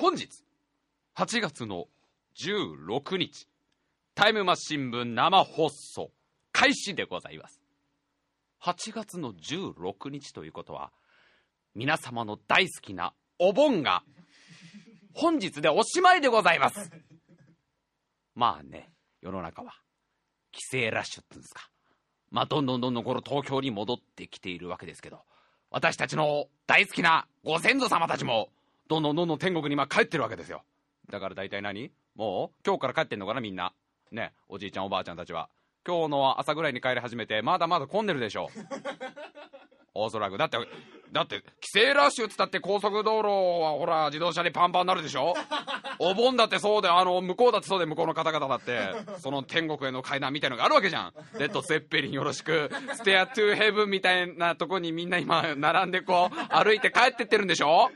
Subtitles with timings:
[0.00, 0.28] 本日、
[1.16, 1.86] 8月の
[2.36, 3.48] 16日、
[4.14, 6.12] タイムマシン部生放送、
[6.52, 7.60] 開始でございます。
[8.62, 10.92] 8月の16日ということは、
[11.74, 14.04] 皆様の大好きなお盆が、
[15.14, 16.92] 本日でおしまいでございます。
[18.36, 19.74] まあね、世の中は、
[20.52, 21.68] 帰省ラッシュっていうんですか。
[22.30, 25.24] まあ、どんどんどんどんこの東京に戻ってきているわけですけど、
[25.72, 28.50] 私たちの大好きなご先祖様たちも、
[28.88, 30.62] どんどんどんどん天国に今帰ってるわけですよ。
[31.10, 31.90] だから大体何？
[32.16, 33.72] もう今日から帰ってんのかなみんな。
[34.10, 35.50] ね、おじいちゃんおばあちゃんたちは。
[35.86, 38.48] 今日の朝ぐらいに帰り始めて、まだまだ混んでるでしょ。
[39.94, 40.38] おそらく。
[40.38, 40.58] だって、
[41.12, 43.28] だって、帰省ラッシュっつったって高速道路
[43.62, 45.34] はほら、自動車でパンパンになるでしょ
[45.98, 51.12] お盆だってそうで、あの、向こうだってそうで、向こうの方々だって、その天国への階段みたいのがあるわけじゃん。
[51.38, 57.90] レッド・セッペリンよろしく、ステア・トゥ・ヘブンみたいなとこにみんな今、並んでこう、歩いて帰ってってるんでしょ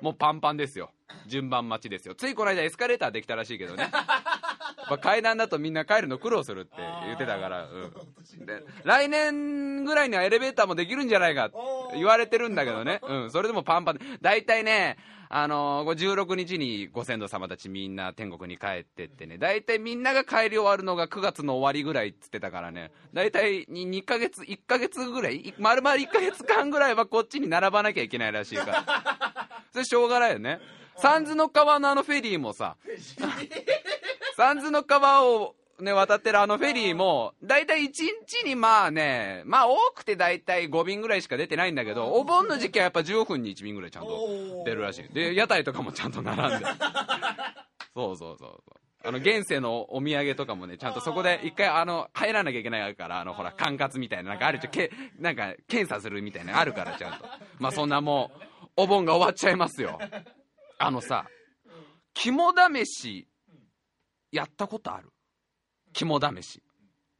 [0.00, 0.90] もうパンパンですよ。
[1.26, 2.14] 順番待ちですよ。
[2.14, 3.90] ついこの間エスカレーターできたらしいけどね。
[4.88, 7.92] まあ、階段だとみんな帰るの苦労するって言ってたから、うん、
[8.46, 11.50] で来年ぐらいにはエレベーターもできるんじゃないか
[11.94, 13.98] 言われてるんだけどね、うん、それでもパンパン。
[13.98, 14.96] で大体ね
[15.28, 19.38] あのー、16日にご先祖様たちみんな天国に帰ってってね。
[19.38, 22.92] 大体みんなが帰り終わるのが9月の終わりぐらいっつってたからね。
[23.12, 29.48] 大体に2ヶ月1ヶ月ぐらい丸々1ヶ月間ぐらいはこっちに並ばなきゃいけないらしいから。
[29.72, 30.60] それしょうがないよね。
[30.98, 32.76] 三途の川のあのフェリーもさ。
[34.36, 37.90] 三途の川をね、渡ってるあのフェリーも、だいたい1
[38.26, 45.12] 日にまあね、まあ多くてだいたい5便ぐらいしか出てないんだけど、お盆の時期はやっぱ15分に1便ぐらいちゃんと出るらしい。
[45.12, 46.66] で、屋台とかもちゃんと並んで。
[47.94, 49.08] そうそうそうそう。
[49.08, 57.24] あの、現世のお土産とかもね、ちゃんとそこで一回、あの、入らなきゃいけないから、あの、ほら、管轄みたいな、なんかあるじゃん、け、なんか、検査するみたいなのあるから、ちゃんと。
[57.58, 58.46] まあそんなもう、
[58.78, 59.98] お盆が終わっちゃいますよ。
[60.78, 61.26] あのさ、
[62.14, 63.28] 肝試し、
[64.32, 65.08] やったことある？
[65.96, 66.62] 肝試し。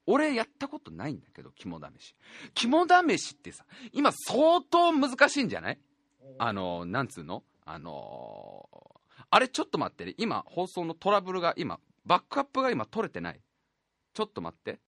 [0.07, 2.15] 俺やったことないんだけど肝試し。
[2.55, 5.79] 肝試しってさ今相当難しいんじゃない？
[6.39, 7.43] あのなんつうの？
[7.65, 8.97] あのー
[9.29, 10.15] あれちょっと待ってね。
[10.19, 13.41] 今放送のトラブルが今バックアップが今取れてない。
[14.15, 14.79] ちょっと待って。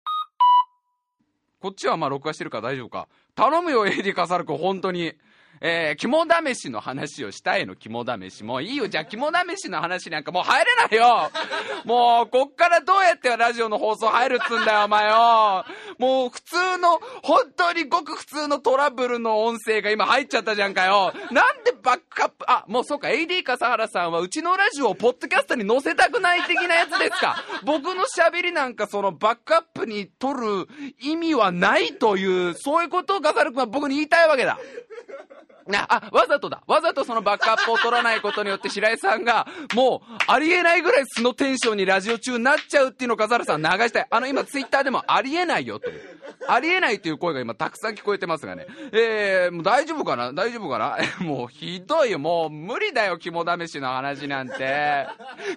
[1.61, 3.09] こっちはまあ録画してるから大丈夫か。
[3.35, 5.15] 頼むよ AD カサル君本当に。
[5.61, 8.45] えー、肝試しの話をしたいの、肝試し。
[8.45, 8.57] も。
[8.57, 11.31] ういいよ、じゃあ肝試しの話なんかもう入れないよ。
[11.85, 15.65] もう、こっからどうやってラジオの放送入るっつんだよ、お前よ。
[15.99, 21.13] もう普通の、本当にごく普通のトラブルの音声が今入っちゃったじゃんかよ。
[21.31, 27.43] なんでバックアップ、あ、もうそうか、AD 笠原さんはうちのラジオをポッドキャストに載せたくない的なやつですか。
[27.65, 30.69] 僕の喋りなんかそのバックアップに取る
[31.01, 34.59] 意味はないという、そういうことを笠原君は僕に言いたいわけだ。
[35.69, 36.63] なあ、わざとだ。
[36.67, 44.07] わざとそのバックアップを取らないことによって白井さんが、もう、ありえないぐらい素のテンションにラジオ中になっちゃうっていうのを笠原さん流したい。
[44.09, 46.21] あの、今ツイッターでもありえないよという。
[46.49, 48.67] ありえないという声が今たくさん聞こえてますがね。
[48.93, 50.33] えー、もう大丈夫かな？
[50.33, 50.97] 大丈夫かな？
[51.21, 52.19] もうひどいよ。
[52.19, 55.07] もう無理だよ、肝試しの話なんて。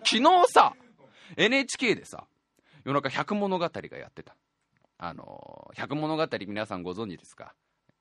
[0.04, 0.74] 昨日さ、
[1.38, 2.26] NHK でさ、
[2.84, 4.36] 夜中百物語がやってた。
[4.98, 7.54] あの、百物語皆さんご存知ですか？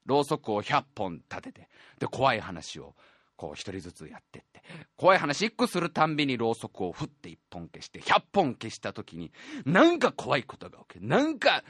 [0.06, 1.68] ろうそくを100本立てて
[1.98, 2.94] で怖い話を
[3.36, 4.62] こう一人ずつやってって。
[4.96, 9.32] 怖い話1個するたんびにろうそくを振って1本消して100本消した時に
[9.64, 11.06] なんか怖いことが起きる。
[11.06, 11.64] なんか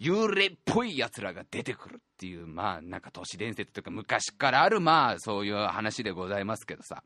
[0.00, 7.02] 幽霊っぽいやつらが出てくるっていうまあなんか都市伝説というか昔からあるまあそういう話でございますけどさ。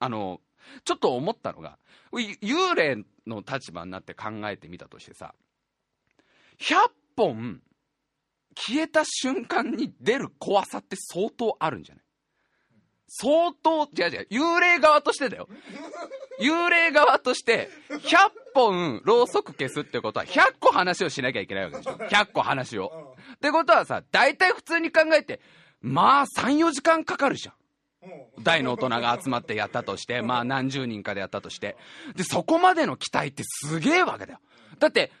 [0.00, 0.40] あの
[0.84, 1.78] ちょっと思ったのが
[2.12, 5.34] 幽霊の立場になって考えてみたとしてさ
[6.58, 6.76] 100
[7.16, 7.62] 本
[8.54, 12.04] 消えた瞬間に出る怖さって相当あるんじゃない？
[13.06, 15.48] 相当、違う違う、幽霊側としてだよ。
[16.40, 18.00] 幽霊側として、100
[18.54, 21.92] 本ろうそく消すってことは、100個話をしなきゃいけないわけでしょ。
[21.92, 23.14] 100個話を。
[23.34, 25.40] ってことはさ、大体普通に考えて、
[25.80, 27.54] まあ3、4時間かかるじゃん。
[28.42, 31.76] 大の大人が集まってやったとして、まあ何十人かでやったとして。
[32.16, 34.40] で、そこまでの期待ってすげえわけだよ。
[34.80, 35.12] だって、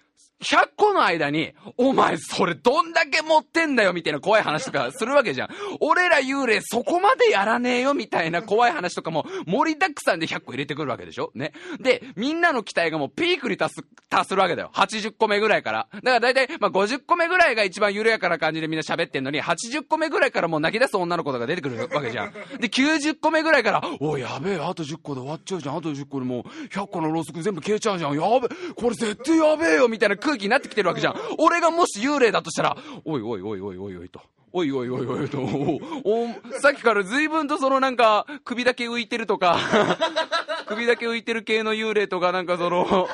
[0.42, 5.48] 100個の間に、お前それどんだけ持ってんだよみたいな怖い話とかするわけじゃん。
[5.80, 11.30] 俺ら幽霊そこまでやらねえよみたいな怖い話とかも盛りだくさんで100個入れてくるわけでしょ？
[11.34, 11.52] ね。
[11.80, 14.70] で、みんなの期待がもうピークに達す、達するわけだよ。
[14.74, 15.88] 80個目ぐらいから。
[15.92, 22.32] だから大体、まあ50個目ぐらいが一番緩やかな感じでみんな喋ってんのに、80個目ぐらいからもう泣き出す女の子とか出てくるわけじゃん。
[22.60, 25.76] で、90個目ぐらいから、おいやべえ、あと10個で終わっちゃうじゃん。
[25.76, 28.14] あと10個でもう100個のろうそく全部消えちゃうじゃん。
[28.14, 31.14] やべえ、これ絶対やべえよみたいな空気になってきてるわけじゃん。
[31.38, 34.20] 俺がもし幽霊だとしたら、おいおいおいおいおいおいと。
[34.56, 35.80] おいおいおいおいと、お
[36.24, 39.58] おさっきから随分とそのなんか、首だけ浮いてるとか、
[40.66, 43.08] 首だけ浮いてる系の幽霊とかなんかその、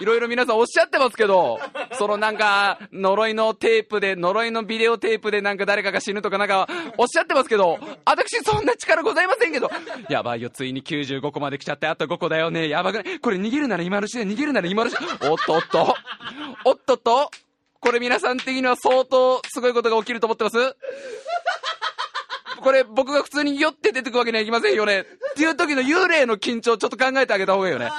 [0.00, 1.58] いろいろ皆さんおっしゃってますけど、
[1.92, 9.70] そのなんか、呪いのテープで、呪いのビデオテープでなんか誰かが死ぬとかなんか、おっしゃってますけど、私そんな力ございませんけど、
[10.08, 13.20] やばいよ、ついに95個まで来ちゃって、あと5個だよね、やばくない？
[13.20, 14.96] これ逃げるなら今のうちで逃げるなら今のうち。
[15.28, 15.96] おっとおっと、
[16.64, 17.30] おっとっと、
[17.80, 20.56] これ皆さん的には相当すごいことが起きると思ってます？
[22.60, 25.00] これ僕が普通に酔って出てくわけにはいきませんよね。
[25.00, 25.04] っ
[25.36, 27.90] ていう時の幽霊の緊張ちょっと考えてあげた方がいいよね。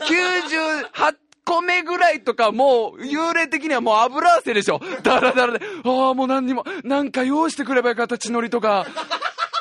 [0.00, 4.80] 98個目ぐらいとかもう、幽霊的にはもう油汗でしょ。
[5.02, 8.86] だらだらで、ああ、もう何にも、なんか用意してくればよかった、血のりとか。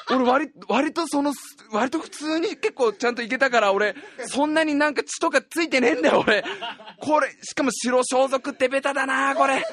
[0.10, 1.34] 俺割、割とその、
[1.72, 3.96] 割と普通に結構ちゃんといけたから、俺、
[4.28, 6.44] そんなになんか血とかついてねえんだよ、俺。
[7.00, 9.66] これ、しかも白装束ってベタだな、これ。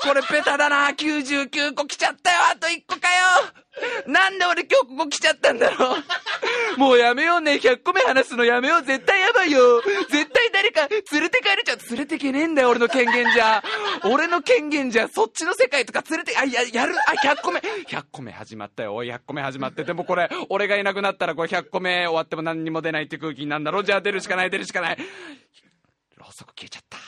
[0.00, 3.24] これベタだな、99個来ちゃったよ、あと1個かよ。
[4.06, 5.98] なんで俺今日ここ来ちゃったんだろう
[6.78, 7.54] もうやめようね。
[7.54, 8.82] 100個目話すのやめよう。
[8.82, 9.82] 絶対やばいよ。
[10.08, 11.78] 絶対誰か連れて帰れちゃう。
[11.90, 13.62] 連れてけねえんだよ、俺の権限じゃ。
[14.04, 17.60] 俺の権限じゃ、そっちの世界とか連れて、あ、や、やる、あ、100個目。
[17.60, 18.94] 100個目始まったよ。
[18.94, 19.82] おい、100個目始まって。
[19.82, 23.84] でもこれ、俺がいなくなったら、これ100個目終わっても何にも出ないって空気になるんだろう。
[23.84, 24.98] じゃあ出るしかない、出るしかない。
[26.16, 26.98] ろうそく消えちゃった。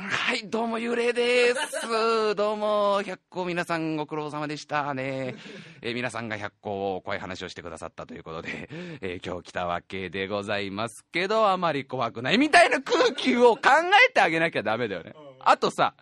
[0.00, 2.36] はい、どうも幽霊です。
[2.36, 5.34] どうも、100個皆さんご苦労様でしたね。
[5.82, 8.68] えー、皆さんが100個怖い話をしてくださったということで、
[9.00, 13.62] えー、今日来たわけでございますけど、あまり怖くないみたいな空気を考
[14.08, 15.14] えてあげなきゃダメだよね。
[15.40, 15.94] あとさ、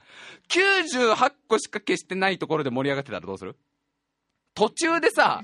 [0.51, 3.57] 98個しか消してないところで盛り上がってたらどうする？
[4.55, 5.43] 途中でさ、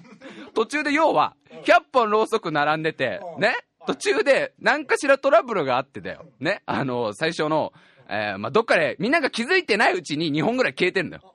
[0.52, 3.54] 途中で要は、100本ろうそく並んでて、ね？
[3.86, 6.26] 途中で何かしらトラブルがあってだよ。
[6.38, 6.62] ね？
[6.66, 7.72] あの、最初の、
[8.12, 11.34] えー、まあ、どっかで、みんなが気づいてないうちに2本ぐらい消えてんだよ。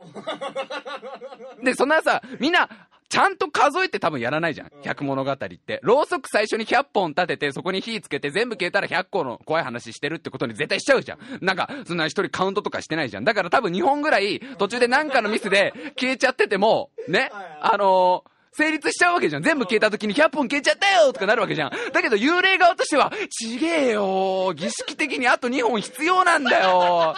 [1.63, 2.69] で、そんなさ、みんな、
[3.09, 4.67] ちゃんと数えて多分やらないじゃん。
[4.83, 5.79] 100物語って。
[5.81, 11.19] ろうそく最初に100本立てて、そこに火つけて、全部消えたら100個の怖い話してるってことに絶対しちゃうじゃん。
[11.41, 13.23] なんか、そんな一人カウントとかしてないじゃん。
[13.23, 17.31] だから多分2本ぐらい、途中でなんかのミスで消えちゃってても、ね、
[17.61, 19.43] あのー成立しちゃうわけじゃん。
[19.43, 21.71] 全部消えた時に100本消えちゃったよとかなるわけじゃん。
[21.93, 27.15] だけど幽霊側としては、ちげえよ儀式的にあと2本必要なんだよ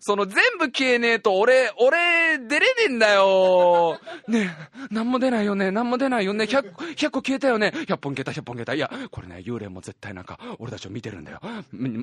[0.00, 4.54] その全部消えねえと俺、俺、出れねえんだよね
[4.90, 8.74] え、なんも出ないよね、なんも出ないよね、100, 100個消えたよね、100本消えた、100本消えた。
[8.74, 11.40] いや、これね、幽霊も絶対なんか、俺たちを見てるんだよ。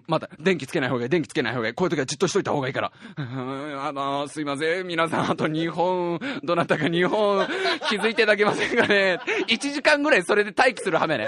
[0.07, 1.73] まだ、電気つけない方がいい、電気つけない方がいい。
[1.73, 2.91] こういう時はじっとしといた方がいいから。
[3.17, 7.47] あの、すいません、皆さん、あと2本、どなたか2本、
[7.89, 11.27] 気づいていただけませんがね、1時間ぐらいそれで待機する羽目ね。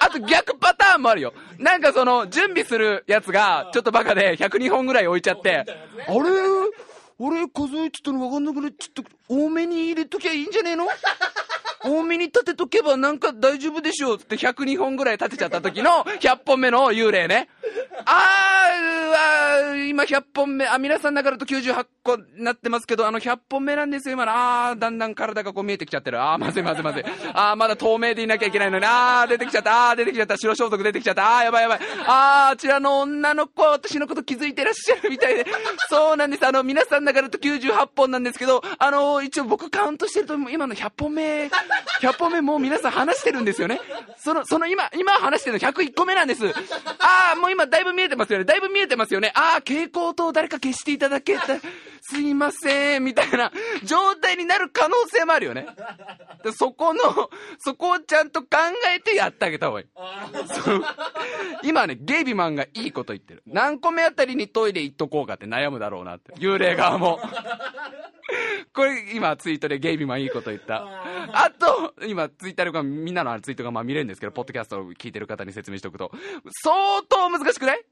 [0.00, 1.34] あと逆パターンもあるよ。
[1.58, 5.64] なんかその、準備するやつが、ちょっとバカで102本ぐらい置いちゃって、
[6.06, 6.20] あれ？
[7.18, 9.10] 俺数えてたの分かんなくなっちゃった。
[9.28, 10.86] 多めに入れときゃいいんじゃねえの？
[11.82, 14.16] 多めに立てとけばなんか大丈夫でしょう？
[14.16, 17.48] って102本ぐらい立てちゃった時の100本目の幽霊ね。
[18.04, 24.32] あー、今100本目、あ、皆さんだからと98個なってますけど、あの100本目なんですよ、今の。
[24.32, 26.20] あー、だんだん体がこう見えてきちゃってる。
[26.20, 27.04] あー、まずいまずいまずい。
[27.32, 28.84] あー、まだ透明でいなきゃいけないのに。
[28.86, 29.90] あー、出てきちゃった。
[29.90, 30.36] あー、出てきちゃった。
[30.36, 31.38] 白装束出てきちゃった。
[31.38, 31.80] あー、やばいやばい。
[32.06, 35.46] あー、あちらの女の子は、私のこと気づいてらっしゃるみたいで。
[35.88, 36.46] そうなんです。
[36.46, 41.46] あの、皆さんだからと98本なんですけど、あの、一応僕カウントしてると、今の100本目、
[42.00, 43.80] 100本目もう皆さん話してるんですよね。
[44.18, 46.44] その、その今、今話してるの101個目なんです。
[46.46, 48.44] あー、もう今だいぶ見えてますよね。
[48.44, 49.32] だいぶ見えてますよね。
[49.34, 51.58] あー、蛍光灯誰か消していただけた。
[52.02, 53.50] すいません、みたいな
[53.82, 55.66] 状態になる可能性もあるよね。
[56.54, 57.00] そこの、
[57.58, 58.48] そこをちゃんと考
[58.94, 59.86] えてやってあげた方がいい。
[61.64, 63.42] 今ね、ゲイビマンがいいこと言ってる。
[63.46, 66.34] 何個目あたりにトイレ行っとこうかって悩むだろうなって。
[66.34, 67.18] 幽霊側も。
[68.74, 70.84] これ、今ツイートでゲイビマンいいこと言った。
[71.32, 76.10] あと、今ツイッターでみんなのツイートがまあ見れるんですけど、ポッドキャストを聞いてる方に説明しておくと、
[76.62, 77.84] 相当難しくない？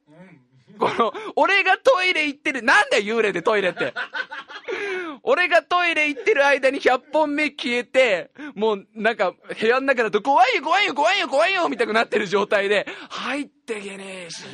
[0.78, 3.94] この、俺がトイレ行ってる、なんだよ幽霊でトイレって。
[5.22, 14.44] 俺がトイレ行ってる間に100本目消えて、もうなんか部屋の中だと怖いよ怖いよ怖いよ怖いよみたいになってる状態で、入ってけねえし。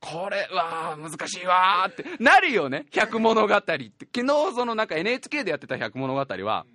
[0.00, 2.86] これは難しいわーってなるよね。
[2.92, 3.90] 百物語って。
[4.14, 6.66] 昨日そのなんか NHK でやってた百物語は、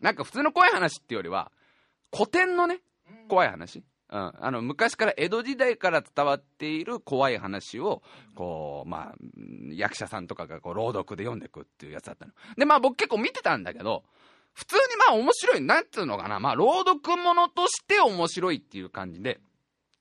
[0.00, 1.52] なんか普通の怖い話っていうよりは、
[2.14, 2.80] 古典のね、
[3.28, 3.84] 怖い話。
[4.08, 8.02] うん、あの昔から江戸時代から伝わっている怖い話を
[8.36, 9.14] こう、まあ、
[9.72, 12.32] 役者さんとかがこう朗読で読んでいくっていうやつだったの。
[12.56, 14.04] でまあ僕結構見てたんだけど
[14.52, 19.40] 普通にまあ面白いなんていうのかなまあ朗読ものとして面白いっていう感じで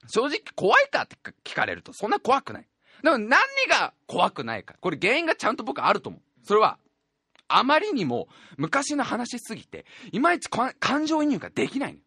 [0.08, 2.68] 正直怖いかって聞かれるとそんな怖くない。
[3.04, 6.22] でも何が怖くないかこれ原因がちゃんと僕あると思う。
[6.44, 6.78] それは
[7.48, 12.00] あまりにも昔の話すぎて、いまいち感情移入ができないの。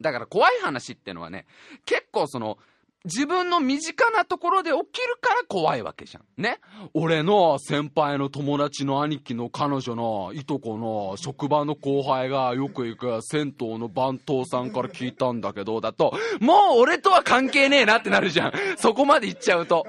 [0.00, 1.46] だから怖い話ってのはね、
[1.84, 2.58] 結構その、
[3.04, 6.42] 自分の身近なところで起きるから怖いわけじゃん。
[6.42, 6.58] ね。
[6.94, 18.52] 俺の先輩の友達の兄貴の彼女のいとこの職場の後輩がよく行く銭湯の番頭さんから聞いたんだけど、だと、もう俺とは関係ねえなってなるじゃん。
[18.78, 19.86] そこまで言っちゃうと。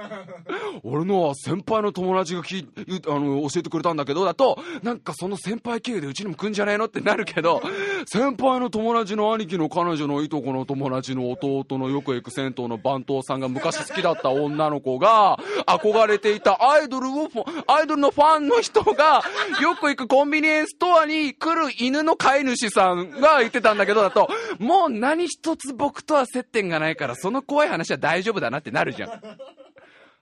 [0.83, 2.67] 俺の先輩の友達がき
[3.07, 7.61] あの教えてくれたんだけど、だと、なんかその先輩経由でうちにも来んじゃねえのってなるけど、
[8.05, 17.29] 先輩の友達の兄貴の彼女のいとこの友達の弟のよく行く銭湯の番頭藤さんが昔好きだった女の子が、憧れていたアイドルを、
[17.67, 19.23] アイドルのファンの人が、
[19.61, 29.21] よく行くコンビニエンスストアに来る犬の飼い主さんが言ってたんだけどだと、もう何一つ僕とは接点がないから、その怖い話は大丈夫だなってなるじゃん。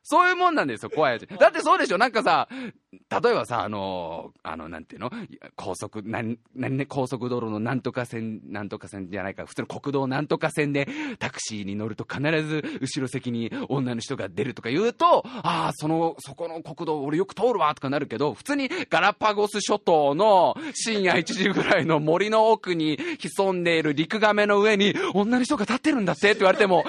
[0.04, 1.28] そういうもんなんですよ、怖いやつ。
[1.28, 2.50] だってそうでしょなんかさ、
[2.92, 5.12] 例えばさ、あのー、あの、なんていうの？
[5.56, 10.88] 高速、なん、なんね、高速道路のなんとか線、なんとか線じゃないか、普通の国道なんとか線で
[11.20, 26.84] タクシーに乗ると必ず後ろ席に女の人が出るとか言うと、ああ、その、そこの国道俺よく通るわとかなるけど、普通にガラパゴス諸島の深夜1時ぐらいの森の奥に潜んでいる陸亀の上に女の人が立ってるんだってって言われても、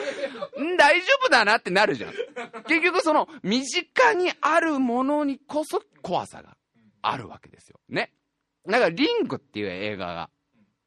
[0.62, 2.12] ん大丈夫だなってなるじゃん。
[2.66, 6.56] 結局その、身近にあるものにこそ怖さが
[7.02, 7.80] あるわけですよ。
[7.88, 8.12] ね。
[8.66, 10.30] だから、リングっていう映画が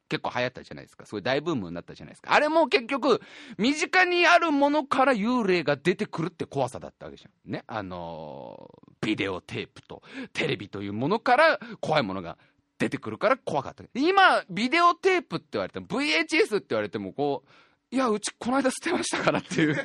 [0.09, 1.05] 結構流行ったじゃないですか。
[1.05, 2.33] すごい大ブームになったじゃないですか。
[2.33, 3.21] あれも結局、
[3.57, 7.51] 身近にあるものから幽霊が出てくるって怖さだったわけじゃん。
[7.51, 7.63] ね。
[7.67, 10.01] あのー、ビデオテープと
[10.33, 12.37] テレビというものから怖いものが
[12.79, 13.83] 出てくるから怖かった。
[13.95, 17.49] 今、ビデオテープって言われても、VHS って言われても、こう、
[17.89, 19.75] いや、うちこの間捨てましたからっていう。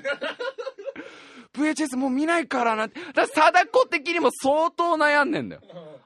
[1.55, 2.89] VHS もう見ないからな。
[2.89, 5.63] だから貞子的にも相当悩んでんだよ。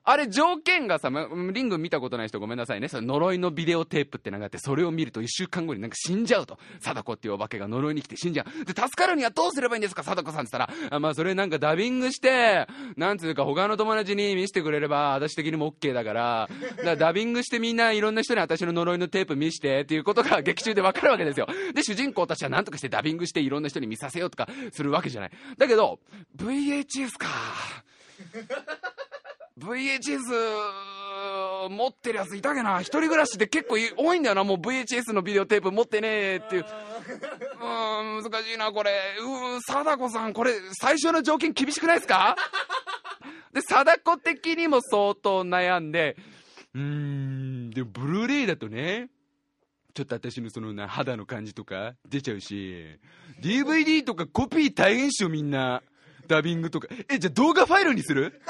[0.08, 1.10] あれ条件がさ、
[1.52, 2.86] リング見たことない人ごめんなさいね。
[2.86, 6.58] その呪いのビデオテープってのがあって、それを見ると1週間後になんか死んじゃうと。
[6.78, 8.64] 貞子っていうお化けが呪いに来て死んじゃう。
[8.64, 21.48] で、助かるにはどうすればいいんですか、貞子さんって言ったら、あまあそれなんかダビングして、なんつうか他の友達に見せてくれれば、私的にも OK だから、だからダビングしてみんないろんな人に私の呪いのテープ見してっていうことが劇中でわかるわけですよ。
[21.74, 25.30] で、主人公たちは何とかしてダビングしていろんな人に見させようとかするわけじゃない。
[25.58, 25.98] だけど、
[26.36, 27.28] VHS か。
[29.58, 32.80] VHS 持ってるやついたけな。
[32.80, 34.44] 一人暮らしで結構多いんだよな。
[34.44, 36.66] もう VHS のビデオテープ持ってねえっていう。
[37.60, 38.92] うん、難しいな、これ。
[39.20, 42.36] うん、貞子さん、これ、最初の条件厳しくないですか？
[43.52, 46.16] で、貞子的にも相当悩んで、
[46.74, 49.08] うーん、で、ブルーレイだとね、
[49.96, 52.84] ちょっと私のそのな、肌の感じとか出ちゃうし、
[53.42, 55.82] DVD とかコピー大変っしょ、みんな。
[56.28, 56.88] ダビングとか。
[57.08, 58.42] え、じゃあ動画ファイルにする？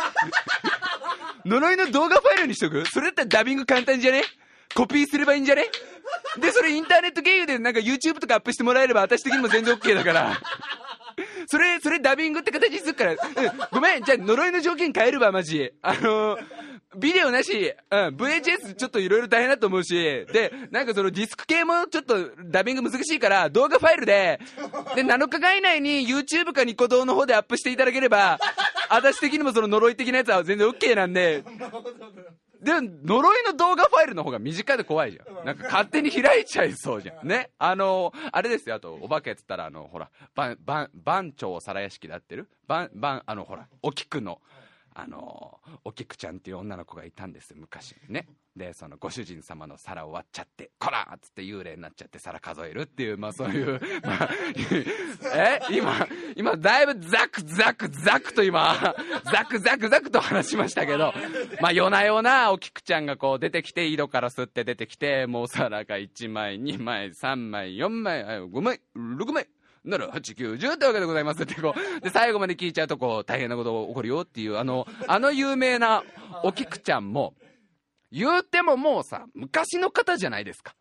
[1.47, 2.85] 呪いの動画ファイルにしとく？
[2.87, 4.25] それだったらダビング簡単じゃね？
[4.75, 5.67] コピーすればいいんじゃね？
[6.41, 10.41] で、それインターネット経由でなんか YouTube とかアップしてもらえれば私的にも全然 OK だから。
[11.47, 13.15] それ、それダビングって形にするから、
[13.71, 15.71] ごめん、じゃあ呪いの条件変えるわ、マジ。
[15.81, 16.45] あのー、
[16.95, 19.95] ビデオなし、うん、VHS ちょっといろいろ大変だと思うし、
[20.33, 22.15] で、なんかそのディスク系もちょっと
[22.45, 24.41] ダビング難しいから、動画ファイルで、
[24.95, 28.39] で、7日間以内に YouTube かニコ動の方でアップしていただければ、
[28.89, 31.45] 私的にもその呪い的なやつは全然 OK なんで、
[32.63, 35.45] で、呪いの動画ファイルの方が短で怖いじゃん。
[35.45, 37.29] なんか勝手に開いちゃいそうじゃん。
[37.29, 37.51] ね。
[37.59, 38.77] あの、あれですよ。
[38.77, 44.41] あと、お化けっつったら、あの、ほら、番、番、番長皿屋敷でやってる番、番、あの、ほら、お菊の、
[44.99, 48.27] あのお菊ちゃんっていう女の子がいたんです昔ね
[48.57, 54.31] でそのご主人様の皿を割っちゃって「こら!」っつって幽霊になっちゃって皿数えるっていうまあそういうまあ
[55.37, 58.95] え今今だいぶザクザクザクと今
[59.31, 61.13] ザクザクザクと話しましたけど
[61.61, 69.47] まあ夜な夜なお菊ちゃんがこう出てきて井戸から吸って出てきてもう皿が1枚2枚3枚4枚5枚6枚
[69.87, 76.03] なら、8、9、10ってわけでございますってこう、で、最後まで聞いちゃうと、こう、大変なことが起こるよっていう、あの、あの有名な
[76.43, 77.35] お菊ちゃんも、
[78.11, 80.75] 言うてももうさ、昔の方じゃないですか。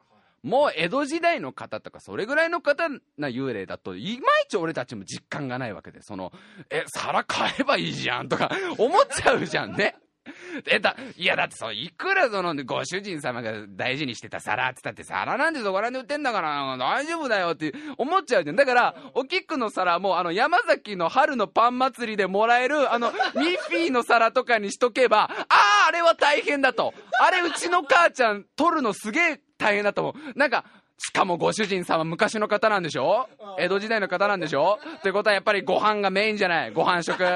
[0.43, 6.31] もう江戸時代の方とか、それぐらいの方な幽霊だと、いまいち俺たちも実感がないわけで、その、
[6.69, 9.95] え、皿買えばいいじゃんとか、思っちゃうじゃんね。
[10.67, 18.55] えだ、いやだってそう、いくらそのご主人様が大事にしてた皿って言ったって皿なんてそこらで売ってんだから大丈夫だよって思っちゃうじゃん。
[18.55, 25.55] だから、おきくの皿もあの山崎の春のパン祭りでもらえるあの ミッフィーの皿とかにしとけば、あ
[25.86, 26.94] あ、あれは大変だと。
[27.20, 30.38] あれうちの母ちゃん取るのすげえ大変だと思う。
[30.38, 30.65] なんか、
[30.97, 33.27] しかもご主人様昔の方なんでしょ？
[33.59, 34.79] 江戸時代の方なんでしょ？
[34.99, 36.71] ってことはやっぱりご飯がメインじゃない？
[36.71, 37.23] ご飯食。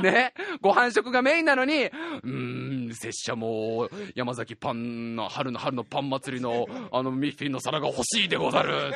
[0.00, 0.32] ね？
[0.62, 8.94] ご飯食がメインなのに、うーん、拙者も山崎パンの春の春のパン祭りのあのミッフィンの皿が欲しいでござる。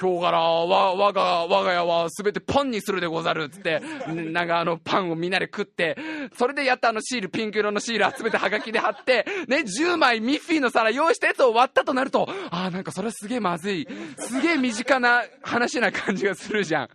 [0.00, 3.80] 今日からわ我が我が家は全てパンにするでござるっつって
[4.10, 5.96] なんかあのパンをみんなで食って
[6.36, 16.88] それでやったあのシールピンク色のシール集めてはがきで貼ってね10枚ミッフィンの皿用意したやつを割ったとなるとああなんかそれはすげえまずいすげえ身近な話な感じがするじゃん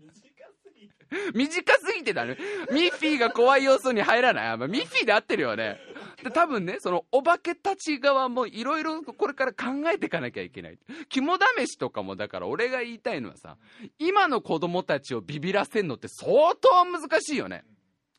[1.34, 2.38] 短すぎてだね。
[2.72, 4.58] ミッフィーが怖い要素に入らない。
[4.58, 5.78] まあ、ミッフィーで合ってるよね。
[6.24, 10.80] で、多分ね、そのお化けたち側もいろいろこれから考えていかなきゃいけない。
[11.10, 13.58] 肝試しとかもだから俺が言いたいのはさ、
[14.00, 17.66] 今の子供たちをビビらせんのって相当難しいよね。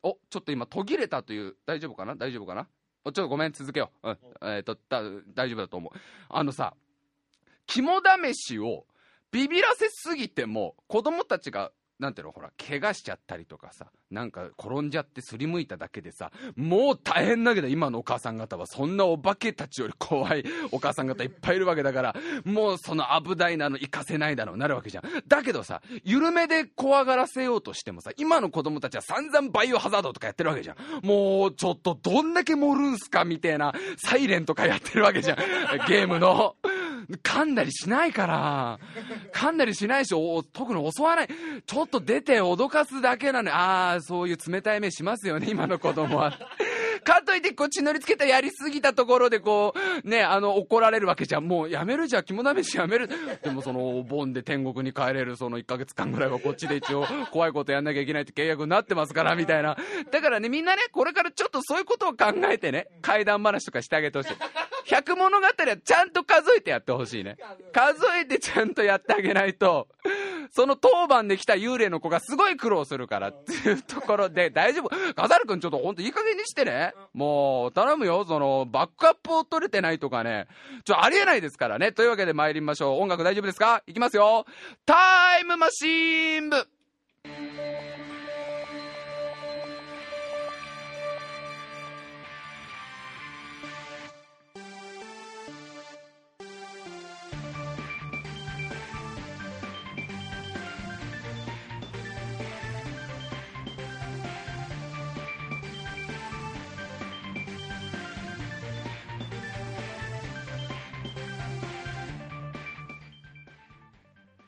[0.02, 2.14] お、ちょっと今途切れたという、大丈夫かな？
[2.14, 2.68] 大丈夫かな？
[3.06, 4.10] おちょっとごめん、続けよう。
[4.10, 4.18] うん。
[4.42, 5.98] えっ、と、大丈夫だと思う。
[6.28, 6.74] あのさ、
[7.72, 8.84] 肝試しを
[9.30, 18.66] ビビらせすぎても子供たちがなんていうのほら怪我しちゃったりとかさなんか転んじゃってすりむいただけでさもう大変だけど今のお母さん方は。
[18.66, 25.04] そんなお化けたちより怖いお母さん方いっぱいいるわけだからもうその危ないなの行かせないだろうなるわけじゃん。
[25.28, 31.06] だけどさ緩めで怖がらせようとしてもさ今の子供たちは散々バイオハザードとかやってるわけじゃん。
[31.06, 35.38] もうちょっとどんだけ盛るんすかみたいなサイレンとかやってるわけじゃん。
[35.88, 36.56] ゲームの。
[37.18, 38.78] 噛んだりしないから。
[39.34, 41.28] 噛んだりしないし、お特に襲わない。
[41.66, 46.38] ちょっと出て脅かすだけなのに、ああ、そういう冷たい目しますよね、今の子供は。
[47.02, 51.48] かといってこう血のりつけたやりすぎたところでこうねあの怒られるわけじゃん。
[51.48, 52.24] もうやめるじゃん。
[52.24, 53.08] 肝試しやめる。
[53.42, 59.76] でもそのお盆で天国に帰れるその1ヶ月間ぐらいはこっちで一応怖いことやんなきゃいけないって契約になってますからみたいな。
[60.10, 64.36] だからねみんなねこれからちょっとそういうことを考えてね怪談話とかしてあげてほしい。
[64.84, 65.52] 百物語は
[65.84, 67.36] ちゃんと数えてやってほしいね。
[67.72, 69.88] 数えてちゃんとやってあげないと。
[70.50, 76.92] その当番で来た幽霊の子がすごい苦労するからっていうところで、 大丈夫ガザル君ちょっとほんといい加減にしてね。
[77.14, 78.24] もう、頼むよ。
[78.26, 80.46] その、バックアップを取れてないとかね。
[80.84, 81.92] ちょ、ありえないですからね。
[81.92, 83.00] というわけで参りましょう。
[83.00, 83.82] 音楽大丈夫ですか？
[83.86, 84.44] いきますよ。
[84.86, 86.66] タイムマシーン部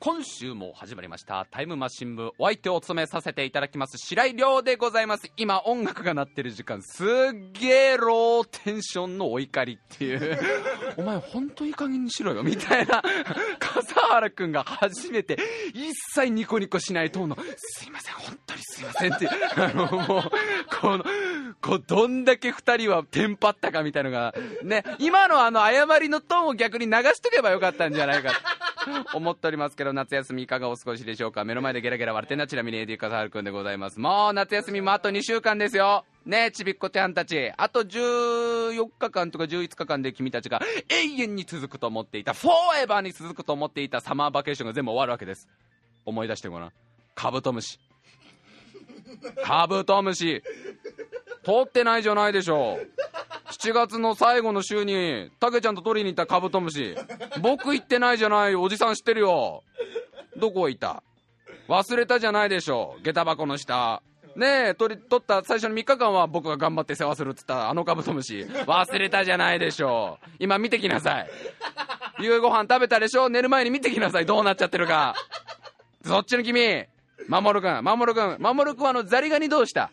[0.05, 1.47] 今週も始まりました。
[1.49, 3.97] タイムマシン部お相手を務めさせていただきます。
[3.97, 5.31] 白井亮でございます。
[5.35, 7.07] 今音楽が鳴ってる時間すっ
[7.59, 10.37] げえローテンションのお怒りっていう。
[10.97, 13.01] お前本当いい加減にしろよみたいな。
[13.57, 15.39] 笠原君が初めて
[15.73, 19.27] 一切ニコニコしないトーンのすいません本当にすいませんって。
[19.27, 20.31] あのもう
[20.69, 21.05] この
[21.59, 24.83] こうどんだけ2人はテンパったかみたいのがね。
[24.99, 28.39] 今のあの謝りのトーンを逆に流しとけばよかったんじゃないか
[29.15, 31.43] 思っておりますけど、夏休みいかがお過ごしでしょうか？
[31.43, 33.99] 目の前でゲラゲラ割ってなちなみに AD 笠原くんでございます。
[33.99, 36.05] もう夏休みもあと2週間ですよ。
[36.25, 37.51] ねえ、ちびっこちゃんたち。
[37.57, 45.47] あと14日間とか11日間で君たちが永遠に続くと思っていた、フォーエバーに続くと思っていたサマーバケーションが全部終わるわけです。
[46.05, 46.71] 思い出してごらん。
[47.13, 47.79] カブトムシ。
[49.43, 50.43] カブトムシ。
[51.43, 52.91] 通ってないじゃないでしょう。
[53.61, 56.95] 7月の最後の週に、たけちゃんと取りに行ったカブトムシ。
[57.41, 59.63] 僕行ってないじゃない、おじさん知ってるよ。
[60.37, 61.01] どこ行った？
[61.69, 62.97] 忘れたじゃないでしょ。
[63.03, 64.01] 下駄箱の下。
[64.35, 68.41] ねえ、取り、取った最初の3日間は僕が頑張って世話するっつったあのカブトムシ。
[68.41, 70.19] 忘れたじゃないでしょ。
[70.39, 71.29] 今見てきなさい。
[72.19, 73.29] 夕ご飯食べたでしょ？
[73.29, 74.25] 寝る前に見てきなさい。
[74.25, 75.15] どうなっちゃってるか。
[76.05, 76.83] そっちの君。
[77.29, 79.89] 守くん、守くん、守くんはあのザリガニどうした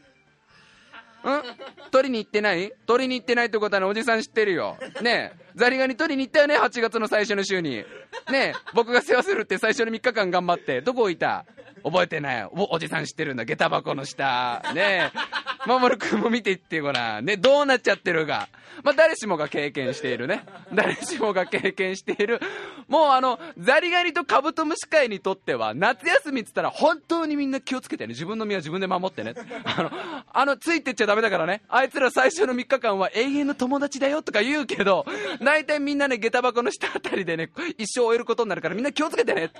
[1.91, 2.73] 取りに行ってない？
[2.87, 4.77] 取りに行ってないってことはね、おじさん知ってるよ。
[5.03, 7.77] ねえ、ザリガニ取りに行ったよね、8月の最初の週に。
[7.77, 7.85] ね
[8.33, 11.45] え、僕が世話するって最初の3日間頑張って、どこ置いた？
[11.85, 12.45] 覚えてない。
[12.45, 12.75] お。
[12.75, 14.63] おじさん知ってるんだ、下駄箱の下。
[14.75, 15.19] ねえ、
[15.67, 17.25] 守君も見ていってごらん。
[17.25, 18.49] ね、どうなっちゃってるか。
[18.83, 20.45] まあ、誰しもが経験しているね。
[20.73, 22.41] 誰しもが経験している。
[22.89, 28.09] もうあの、ザリガニとカブトムシ界にとっては、夏休みっつったら本当にみんな気をつけてね。
[28.09, 29.35] 自分の身は自分で守ってね。
[29.65, 29.91] あの、
[30.33, 31.63] あの、ついてっちゃダメだからね。
[31.69, 35.05] あいつら最初の3日間は永遠の友達だよとか言うけど、
[35.43, 39.53] 大体みんなね、下駄箱の下あたりでね、一生終えることになるからみんな気をつけてね。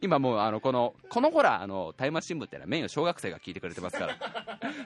[0.00, 4.16] 今もうあの、この、このほら、あの、タイマー新聞ってのはメインの小学生が聞いてくれてますから。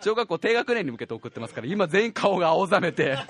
[0.03, 3.19] 小学校低学年に向けて送ってますから、今全員顔が青ざめて。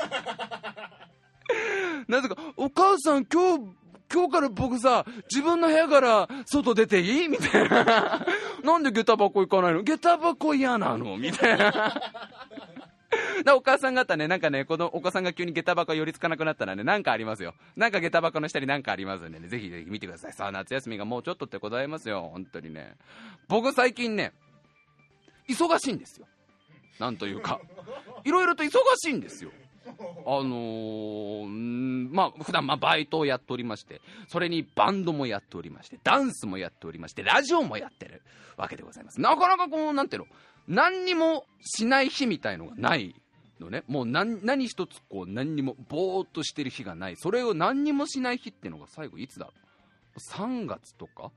[2.08, 3.64] なぜか、お母さん今日、
[4.12, 7.28] 今日から僕さ、自分の部屋から外出ていい？
[7.28, 8.26] みたいな。
[8.64, 9.82] なんで下駄箱行かないの？
[9.82, 11.16] 下駄箱嫌なの？
[11.16, 11.72] みたいな。
[13.44, 17.54] だお母さん方ね、なんかね、このお子さんが急に下駄箱寄りつかなくなったらね、なんかありますよ。
[17.76, 20.32] なんか下駄箱の下になんかありますんでね、ぜひぜひ見てください。
[20.32, 22.28] さあ、夏休みがもうちょっとってございますよ。
[22.32, 22.94] 本当にね。
[23.48, 24.32] 僕最近ね、
[25.48, 26.26] 忙しいんですよ。
[27.00, 27.60] なんというか。
[28.24, 29.50] いろいろと忙しいんですよ。
[29.86, 38.22] あのー、まあ、普段まあバイトをやっておりまして、それにバンドもやっておりまして、ダンスもやっておりまして、ラジオもやってる
[38.56, 39.20] わけでございます。
[39.20, 40.28] なかなかこう、なんていうの、
[40.68, 43.14] 何にもしない日みたいのがない
[43.58, 43.82] のね。
[43.88, 47.16] もう何何一つこう、何にもぼーっとしてる日がない。
[47.16, 49.52] それを何にもしない日っていうのが最後いつだろ
[50.16, 51.32] う ?3 月とか？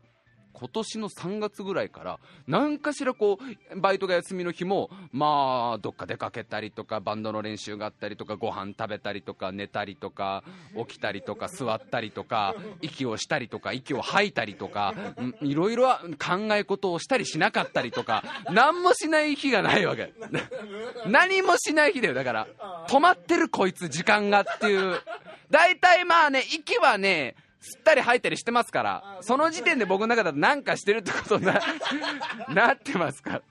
[0.53, 3.39] 今年の3月ぐらいから何かしらこ
[3.73, 10.43] うバイトが休みの日もまあどっか出かけたりとかバンドの練習があったりとかご飯食べたりとか寝たりとか
[10.87, 14.93] 起きたりとか座ったりとか息をしたりとか息を吐いたりとか
[15.41, 20.13] いろいろ考え事をしたりしなかったりとか何もしない日がないわけ。
[21.07, 22.13] 何もしない日だよ。
[22.13, 22.47] だから
[22.87, 25.01] 止まってるこいつ時間がっていう。
[25.49, 31.62] 大体まあね息はね吸ったり吐いたりしてますから、その時点で僕の中だと何かしてるってことにな
[32.54, 33.41] なってますから。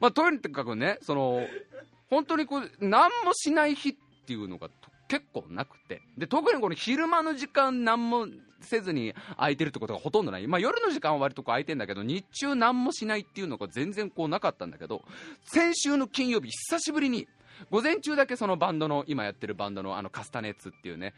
[0.00, 1.46] まあ、とにかくね、その、
[2.10, 3.94] 本当にこう、何もしない日っ
[4.26, 4.68] ていうのが
[5.08, 6.02] 結構なくて。
[6.18, 8.26] で、特にこの昼間の時間何も
[8.60, 10.46] せずに空いてるってことがほとんどない。
[10.46, 15.04] まあ、夜の時間は割とこう空いてんだけど、日中何もしないっていうのが全然こうなかったんだけど、
[15.44, 17.28] 先週の金曜日、久しぶりに、
[17.70, 21.14] 午前中だけそのバンドの今やってるバンドのあのカスタネッツっていうね。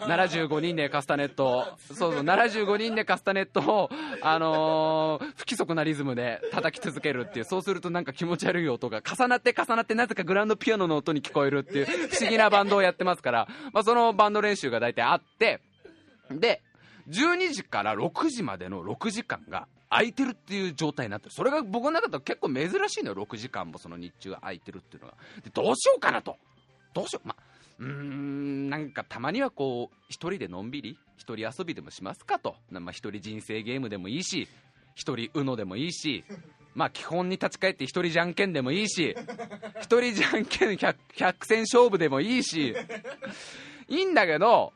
[0.00, 3.90] 75人でカスタネットそうそう75人でカスタネットを
[4.22, 15.60] あのー、不規則なリズムで叩き続けるっていうそうするとなんか気持ち悪い音が重なって重なってなぜかグランドピアノの音に聞こえるっていう不思議なバンドをやってますから、まあ、そのバンド練習が大体あって
[16.30, 16.62] で
[17.08, 21.32] 12時から6時までの6時間が空いてるっていう状態になってる。
[21.34, 23.26] それが僕の中では結構珍しいのよ。
[23.26, 25.14] 6時間もその日中空いてるっていうのが。
[25.44, 26.36] でどうしようかなと。
[26.94, 27.28] どうしよう。
[27.28, 27.42] まあ
[27.80, 34.48] うーんなんかたまにはこう一人でのんびり一人遊びでもしますかと、まあ、一人人生ゲームでもいいし
[34.94, 36.24] 一人 UNO でもいいし
[36.74, 39.16] まあ基本に立ち返って一人じゃんけんでもいいし
[39.80, 42.74] 一人じゃんけん 100, 100戦勝負でもいいし
[43.88, 44.72] いいんだけど、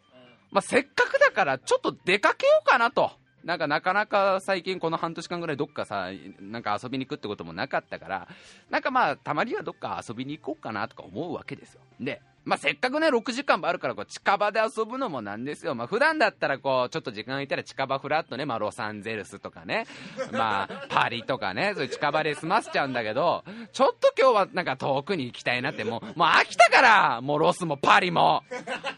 [0.50, 3.12] まあ、せっかくだからちょっと出かけようかなと。
[3.44, 6.08] なんかなかなか最近この半年間ぐらいどっかさ、
[6.40, 8.28] なんか遊びに行くってこともなかったから、
[8.70, 11.80] なんかまあたまにはどっか遊びに行こうかなとか思うわけですよ。
[12.00, 15.74] で、まあ、せっかくね、6時間もあるから、こう、近場で遊ぶのもなんですよ。
[15.74, 19.86] まあ、普段だったら、こう、ちょっと時間空いたら近場フラットね、まあ、ロサンゼルスとかね、
[20.30, 28.42] まあ、 パリとかね、そういう近場で済ませちゃうんだけど、ちょっと今日はなんか遠くに行きたいなって、もう、もう飽きたからもうロスもパリも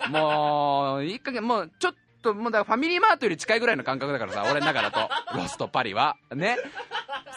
[0.09, 5.09] もう、いい加減、もう、ちょっと、と、もうだファミリーマートより近いぐらいの感覚だからさ、 俺の中だと。
[5.37, 6.17] ロスとパリは。
[6.35, 6.59] ね。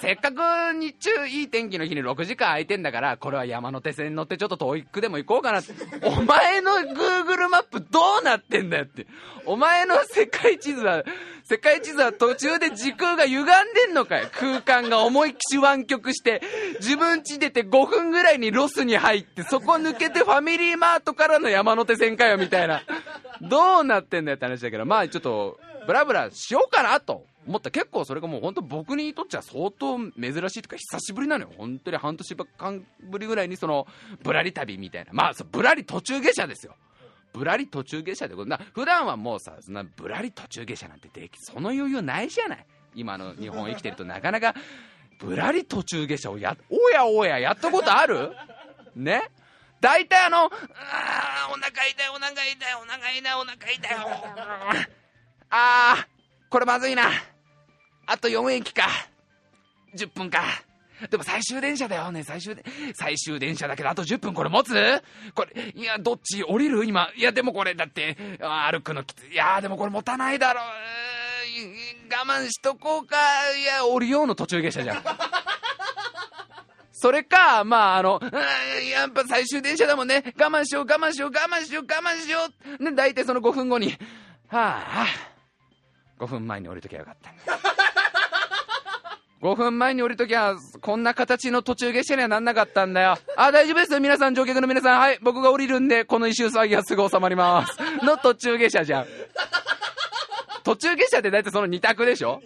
[0.02, 5.74] せっかく日中いい天気の日に6時間空いてんだから、これは山手線に乗ってちょっと遠いくでも行こうかなって。
[6.04, 9.08] お前の Google マップどうなってんだよって。
[9.46, 11.04] お前の世界地図は、
[11.50, 14.30] 世界地図は途中で時空が歪んでんのかよ。
[14.32, 16.44] 空間が思いっきし湾曲して、
[16.80, 22.84] 自分家出て5分ぐらいにロスに入って、そこ抜けてファミリーマートからの山手線かよ、みたいな。
[23.42, 30.12] どうなってんだよって話だけど、まあちょっと、ブラブラしようかなと思った結構それがもう本当僕にとっては相当珍
[30.50, 31.52] しいというか久しぶりなのよ。
[31.58, 33.88] 本当に半年間ぶりぐらいにその、
[34.22, 35.14] ぶらり旅みたいな。
[35.14, 36.76] まあ、ぶらり途中下車ですよ。
[37.34, 42.66] ぶらり途中下車でことな、普段はもうさ、そんなぶらり途中下車なんてでき、その余裕ないじゃない。
[42.96, 44.56] 今の日本生きてるとなかなか、
[45.20, 48.32] ぶらり途中下車をや、おやおややったことある？
[48.96, 49.30] ね？
[49.82, 50.50] 大体あの、あ
[51.52, 54.90] お腹痛い、お腹痛い、お腹痛い、お腹痛い。
[55.52, 56.06] あー、
[56.50, 57.10] これまずいな。
[58.06, 58.88] あと4駅か。
[59.96, 60.44] 10分か。
[61.10, 62.56] でも最終電車だよね、最終、
[62.94, 65.02] 最終電車だけどあと10分これ持つ？
[65.34, 66.86] これ、いや、どっち降りる？
[66.86, 67.10] 今。
[67.16, 69.34] いや、でもこれだって、歩くのきつい。
[69.34, 70.66] いや、でもこれ持たないだろう。
[72.12, 73.16] 我慢しとこうか。
[73.58, 75.04] いや、降りようの途中下車じゃん。
[76.92, 78.20] それか、まあ、あの、
[78.92, 80.34] やっぱ最終電車だもんね。
[80.38, 82.40] 我慢しよう、我慢しよう、我慢しよう、我慢しよ
[82.80, 82.84] う。
[82.84, 83.92] ね、大体その5分後に、
[84.50, 85.08] はあ、
[86.20, 87.32] 5分前に降りときゃよかった。
[89.42, 93.18] 5分前に降りときゃ、こんな形の途中下車にはなんなかったんだよ。
[93.38, 94.02] あ、大丈夫ですよ。
[94.02, 95.00] 皆さん、乗客の皆さん。
[95.00, 97.78] はい、僕が降りるんで、この一周騒ぎはすぐ収まります。
[98.06, 99.06] の途中下車じゃん。
[100.64, 102.42] 途中下車って大体その2択でしょ？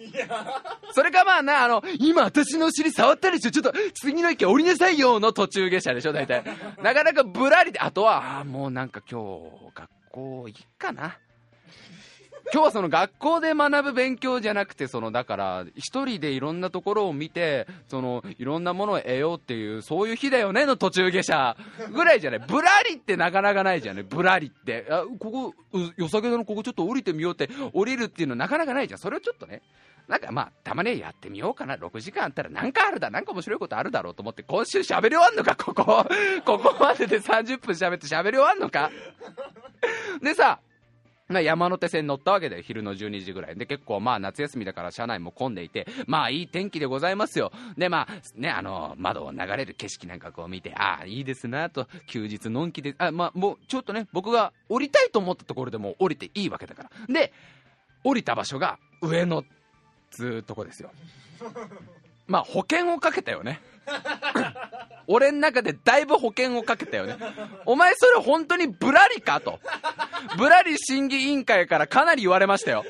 [0.92, 6.12] それかまあな、あの、今私のお尻触ったでしょちょっと次の駅降りなさいよの途中下車でしょ？
[6.12, 6.44] 大体。
[6.80, 11.18] なかなかぶらりで、あとは、ああ、もうなんか今日、学校行っかな。
[12.52, 21.56] 今日はその学校で学ぶ勉強じゃなくてそのだから一人でいろんなところを見てそのいろんなものを得ようっていうそういう日だよねの途中下車
[21.92, 25.54] ぐらいじゃないぶらりってなかなかないじゃんねぶらりってあここ
[25.96, 29.62] よさげだのここちょっと降りてみようって降りるっていうのなかなかないじゃんそれをちょっとね
[30.06, 31.76] なんかまあ、たまにやってみようかな。
[31.76, 33.08] 6時間あったらなんかあるだ。
[33.08, 36.06] なんか面白いことあるだろうと思って、今週喋り終わんのか、ここ。
[36.44, 38.90] ここまでで30分喋って喋り終わんのか？
[40.22, 40.60] でさ、
[41.28, 43.56] まあ、山手線乗ったわけで昼の12時ぐらい。
[43.56, 47.50] で結構まあ夏休みだから車内も混んでいてまあいい天気でございますよ。
[47.78, 51.86] でまあねあの窓を流れる景色なんかこう見てああいいですなと。
[52.06, 56.90] 休日のんきであまあもうちょっとね僕が降りたいと思ったところでも降りていいわけだから。
[57.08, 57.32] で
[58.02, 59.44] 降りた場所が上野
[60.10, 60.90] つうとこですよ。
[62.26, 63.60] まあ保険をかけたよね
[65.06, 67.16] 俺の中でだいぶ保険をかけたよね。
[67.66, 69.60] お前それ本当にぶらりかと。
[70.38, 72.84] ぶらり審議委員会からかなり言われましたよ。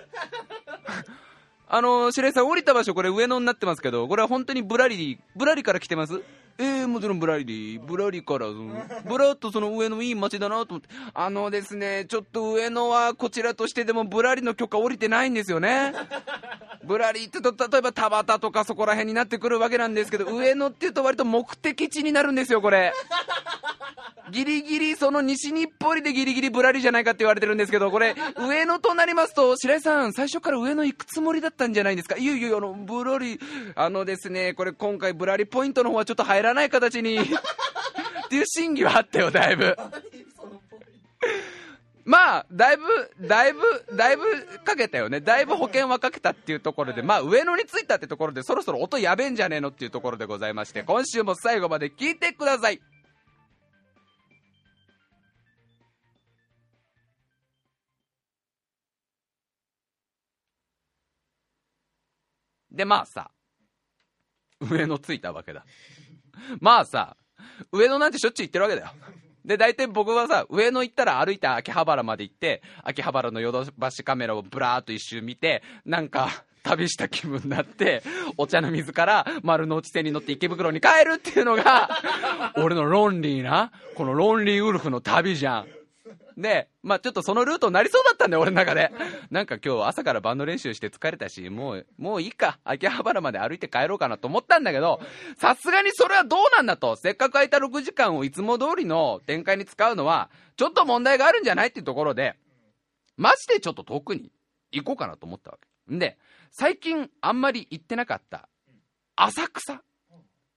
[1.69, 6.23] あの白井さん降りた場所これ上野になってますけどこれは本当にぶらりぶらりから来てます？
[6.57, 10.89] えー、もちろんぶらりぶらりからぶらっとその上野いい街だなと思って。
[11.13, 15.93] あのですねちょっと上野はこちらとしてでもぶらりの許可降りてないんですよね。
[16.85, 22.93] ぶらりってと例えば田端とかそこら辺になってくるわけなんですけど上野っていうと割と目的地になるんですよこれ。
[24.31, 32.17] ギリギリその西日暮里でギリギリぶらりじゃないかって言われてるんですけどこれ上野となりますと白井さん最初から上野行くつもりだったんじゃないですか？
[32.17, 33.39] いやいやあのぶらり
[33.77, 37.25] あのですねこれ今回ぶらりポイントの方はちょっと入らない形に っ
[38.29, 39.75] ていう審議はあったよだいぶ
[42.05, 42.85] まあ、だいぶ、
[43.27, 43.61] だいぶ、
[43.97, 44.23] だいぶ
[44.63, 45.23] かけたよね。
[45.23, 52.83] だいぶ保険はかけたっていうところで、まあ、上野に着いたってところで、そろそろ音やべえんじゃねえのっていうところでございまして、今週も最後まで聞いてください。
[62.71, 63.31] で、まあさ、
[64.61, 65.65] 上野着いたわけだ。
[66.61, 67.17] まあさ、
[67.73, 68.89] 上野なんてしょっちゅう行ってるわけだよ。
[69.45, 78.03] で、大体僕はさ、上野行ったら歩いて秋葉原まで行って、秋葉原のヨドバシカメラをブラーっと一周見て、なんか、旅した気分になって、
[78.39, 81.91] お茶の水から丸の内線に乗って池袋に帰るっていうのが、
[82.57, 85.67] 俺のロンリーな、このロンリーウルフの旅じゃん。
[86.37, 88.93] で、まあちょっとそのルートになりそうだったんだよ、俺の中で。
[89.31, 92.59] なんか今日朝からバンド練習して疲れたし、もう、もういいか。
[92.65, 95.01] 秋葉原まで歩いて帰ろうかなと思ったんだけど、
[95.37, 96.97] さすがにそれはどうなんだと。
[96.97, 102.37] せっかく空いた6時間をいつも通りの展開に使うのは、ちょっと問題があるんじゃないっていうところで、
[103.17, 104.33] マジでちょっと遠くに
[104.73, 105.95] 行こうかなと思ったわけ。
[105.95, 106.19] んで、
[106.51, 108.49] 最近あんまり行ってなかった、
[109.17, 109.83] 浅草。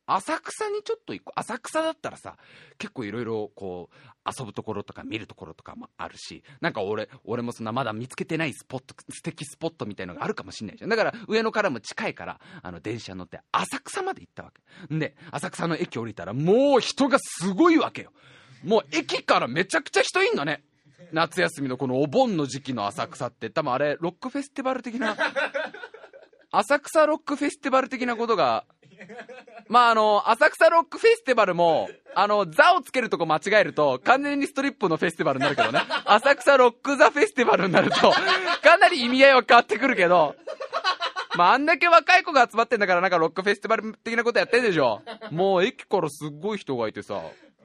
[0.07, 1.39] 浅草にちょっと行こう。
[1.39, 2.37] 浅草だったらさ、
[2.77, 10.89] 結構いろいろこう、遊ぶところとか見るところとかもあるし、なんか俺、俺もそんなまだ見つけてないスポット、素敵スポットみたいのがあるかもしんないじゃん。
[10.89, 14.51] だから上野からも近いから、あの電車乗って浅草まで行ったわ
[14.89, 14.97] け。
[14.97, 18.11] で、浅草の駅降りたらもう人がすごいわけよ。
[18.63, 20.63] もう駅からめちゃくちゃ人いんのね。
[21.11, 25.15] 夏休みのこのお盆の時期の浅草って多分あれロックフェスティバル的な
[26.51, 28.65] 浅草ロックフェスティバル的なことが
[29.67, 35.81] まああの、浅草ロックフェスティバルも、あの、座をつけるとこ間違えると、完全にストリップのフェスティバルになるけどね。
[36.05, 38.11] 浅草ロックザフェスティバルになると、
[38.61, 40.35] かなり意味合いは変わってくるけど、
[41.35, 45.01] まあ、あんだけ若い子が集まってんだから、なんかロックフェスティバル的なことやってんでしょ。
[45.31, 47.21] もう駅からすっごい人がいてさ、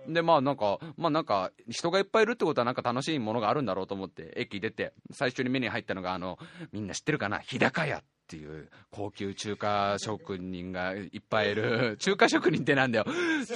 [0.06, 6.38] で、まあなんか、まあなんか、人がいっぱいいるってことはなんか楽しいものがあるんだろうと思って、駅出て、最初に目に入ったのが、あの、
[6.72, 7.38] みんな知ってるかな？
[7.38, 13.04] 日高屋っていう高級中華職人がいっぱいいる、中華職人ってなんだよ。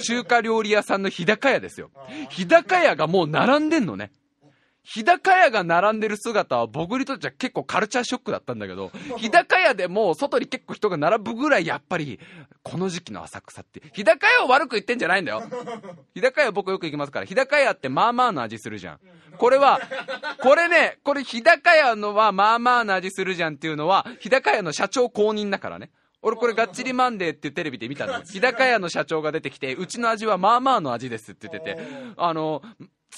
[0.03, 1.89] 中華料理屋さんの日高屋ですよ。
[2.29, 4.11] 日高屋がもう並んでんのね。
[4.87, 12.21] 日高屋が並んでる姿は僕にとっては結構カルチャーショックだったんだけど、日高屋でも外に結構人が並ぶぐらいやっぱり、
[12.63, 15.43] この時期の浅草って、日高屋を悪く言ってんじゃないんだよ。
[16.15, 18.99] 日高屋僕よく行きますから、日高屋ってまあまあの味するじゃん。
[19.37, 19.81] これは、
[20.41, 25.91] これね、これ日高屋のはまあまあの味するじゃんっていうのは、日高屋の社長公認だからね。
[26.21, 28.21] 俺これがっちりマンデーってテレビで見たの。
[28.23, 31.77] 日高屋の社長が出てきて、うちの味はまあまあの味ですって言ってて、
[32.15, 32.61] あの、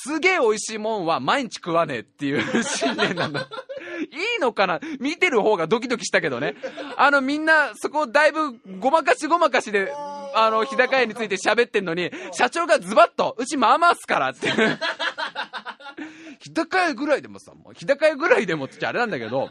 [0.01, 3.41] すげえ美味しいもんは毎日食わねえっていう 信念なんだ。
[3.41, 4.79] いいのかな？
[4.99, 6.55] 見てる方がドキドキしたけどね。
[6.95, 9.91] あのみんなそこだいぶごまかしごまかしで、
[10.35, 14.49] あの、日高屋について喋ってんのに、社長がズバッと、うちまあまあすからって。
[16.39, 19.49] 日高屋ぐらいでもさ、もう日高屋ぐらいでもってあれなんだけど、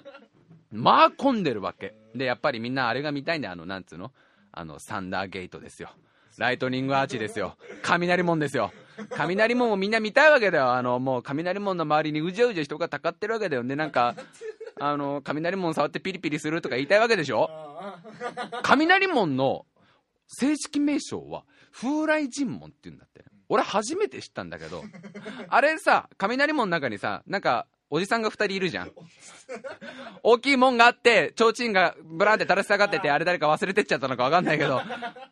[0.73, 1.95] まあ混んでるわけ。
[2.15, 3.53] で、やっぱりみんなあれが見たいんだよ。
[3.53, 4.13] あの、なんつうの？
[4.53, 5.91] あの、サンダーゲートですよ。
[6.39, 7.57] ライトニングアーチですよ。
[7.83, 8.73] 雷門ですよ。
[9.11, 10.73] 雷門をみんな見たいわけだよ。
[10.73, 13.77] あの、もう雷門の周りにうじゃうじゃ人がたかってるわけだよね。
[13.77, 14.15] なんか、
[14.81, 17.51] あの、雷門触ってピリピリするとか言いたいわけでしょ？
[18.63, 19.67] 雷門の
[20.27, 23.25] 正式名称は風来神門って言うんだって。
[23.49, 24.85] 俺初めて知ったんだけど、
[25.49, 28.93] あれさ、雷門の中にさ、なんか、おじさんが二人いるじゃん。
[30.23, 34.83] 大きい門があって、提灯がブランって垂らし下がってて、あれ誰か忘れてっちゃったのかわかんないけど、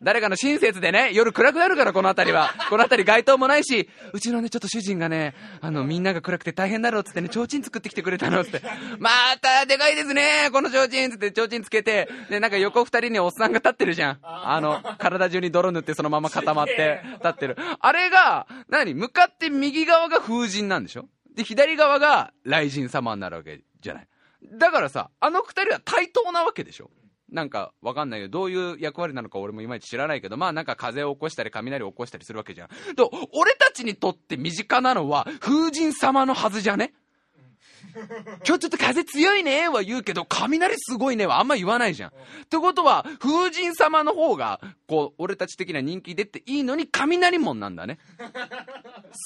[0.01, 2.53] 誰かの親切でね、夜暗くなるからこの辺りは。
[2.69, 8.61] この辺り街灯もないし、うちのね、ちょっと主人がね、あの、みんなが暗くて大変だろうっつってね、提灯作ってきてくれたのって、
[8.97, 14.19] またでかいですね、この提灯っつって提灯つけて、で、なんか横二人におっさんが立ってるじゃん。
[14.23, 17.55] あの、体中に泥塗ってそのまま固まって立ってる。
[17.79, 18.95] あれが、何？
[18.95, 21.07] 向かって右側が風神なんでしょ？
[21.37, 24.07] で、左側が雷神様になるわけじゃない。
[24.53, 26.89] だからさ、あの二人は対等なわけでしょ
[27.29, 32.69] なんかわかんないけど、どういう役割なのか俺もいまいち知らないけど、まあなんか風を起こしたり雷を起こしたりするわけじゃん。
[32.95, 36.93] と、俺たちにとって身近なのは風神様のはずじゃね？
[37.95, 42.09] 今日ちょっと風強いねは言うけど、雷すごいねはあんま言わないじゃん。
[42.09, 42.13] っ
[42.49, 47.99] てことは、風神様の方が、こう、俺たち的な人気出ていいのに雷門なんだね。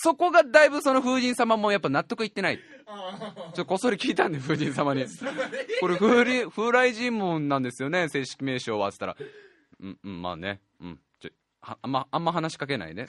[0.04, 2.58] そこがだいぶその風神様もやっぱ納得いってない。
[2.58, 5.06] ちょっとこっそり聞いたんで、風神様に。
[5.80, 8.91] これ風来、風来神門なんですよね、正式名称は。
[8.91, 9.17] つったら、
[9.80, 10.62] うん、うん、まあね。
[10.80, 11.00] うん。
[11.19, 11.30] ちょ、
[11.62, 13.08] はあんま、あんま話しかけないね。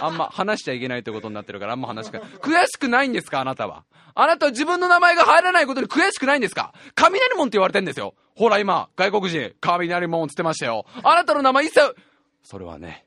[0.00, 3.84] あんま話しちゃいけないってことになってるから、あんま話しかけ悔しくないんですかあなたは？
[4.14, 6.72] あなたは自分の名前が入らないことに悔しくないんですか？
[6.94, 8.14] 雷門って言われてんですよ。
[8.34, 10.84] ほら今、外国人、雷門って言ってましたよ。
[11.02, 11.94] あなたの名前一切、
[12.42, 13.06] それはね、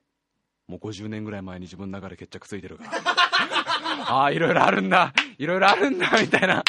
[0.67, 2.91] もう50年ぐらい前に自分の中で決着ついてるから。
[4.15, 5.13] ああ、いろいろあるんだ。
[5.38, 6.63] いろいろあるんだ、みたいな。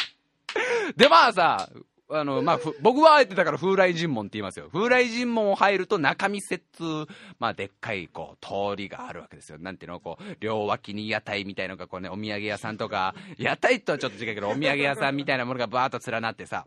[0.96, 1.68] で、まあさ、
[2.12, 4.68] あの、まあ、僕はあえてだから風来神門って言いますよ。
[4.72, 7.06] 風来神門を入ると中見節、
[7.38, 9.58] まあ、でっかい、こう、通りがあるわけですよ。
[9.58, 16.66] なんていうの、こう、両脇に屋台みたいのが、こうね、お土産屋さんとか、屋台とはちょっと違うけど、お土産屋さんみたいなものがバーッと連なってさ、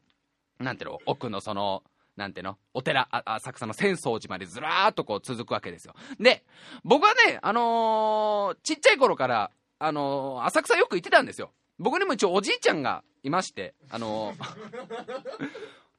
[0.59, 1.83] なんていうの、奥のその、
[2.15, 5.95] なんていうのお寺、浅草の浅草寺までずらーっとこう続くわけですよ。
[6.19, 6.43] で、
[6.83, 11.51] 僕はね、あのーちっちゃい頃から、あのー浅草よく行ってたんですよ。
[11.79, 14.33] 僕にも一応おじいちゃんがいまして、あの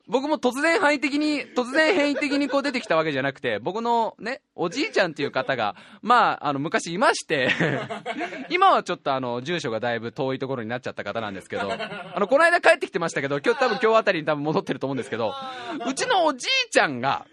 [0.07, 7.51] 僕も突然変異的に、突然変異的にこう出てきたわけじゃなくて、僕のね、おじいちゃんっていう方が、まあ、あの、昔いまして、
[8.51, 15.33] 今はちょっとあの、住所がだいぶ遠いところになっちゃった方なんですけど、あの、この間帰ってきてましたけど、今日多分今日あたりに多分戻ってると思うんですけど、
[15.89, 17.27] うちのおじいちゃんが、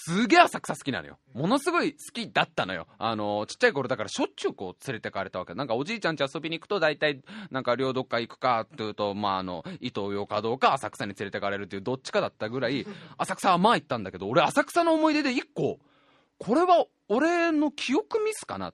[0.00, 1.18] すげえ浅草好きなのよ。
[1.34, 2.86] ものすごい好きだったのよ。
[2.98, 5.54] あの、ちっちゃい頃だからしょっちゅうこう連れてかれたわけ。
[5.54, 12.86] なんかおじいちゃん家遊びに行くと大体、なんか両どっか行くかっていうと、まああの、伊東洋華堂か浅草に連れてかれるっていうどっちかだったぐらい、
[13.18, 15.80] 浅草はまあ行ったんだけど、俺浅草の思い出で一個、
[16.38, 18.72] これは俺の記憶ミスかな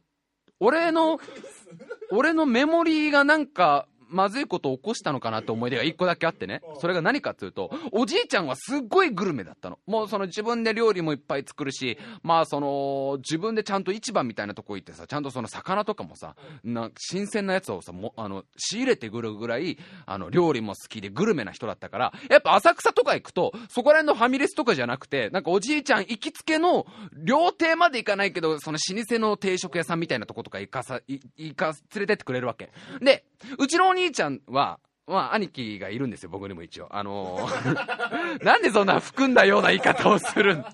[0.60, 1.18] 俺の、
[2.12, 6.62] 俺のメモリーがなんか、まずいことを起こしたのかなって思い出が一個だけあってね。
[6.79, 9.79] それが何かっていうと、おじいちゃんはすっごいグルメだったの。
[9.87, 32.70] もうその自分で料理もいっぱい作るし、まあその、自分でちゃんと市場みたいなとこ行ってさ、ちゃんとその魚とかもさ、な新鮮なやつをさ、もあの、仕入れてくるぐらい、あの、料理も好きでグルメな人だったから、やっぱ浅草とか行くと、そこら辺のファミレスとかじゃなくて、なんかおじいちゃん行きつけの、料亭まで行かないけど、その老舗の定食屋さんみたいなとことか行かさ、い行か、連れてってくれるわけ。
[33.00, 33.24] で、
[33.59, 36.88] うちのお兄兄ちゃんは、まあ、兄貴がいるんですよ、僕にも一応。
[36.90, 40.64] あのー なんでそんな含んだような言い方をするん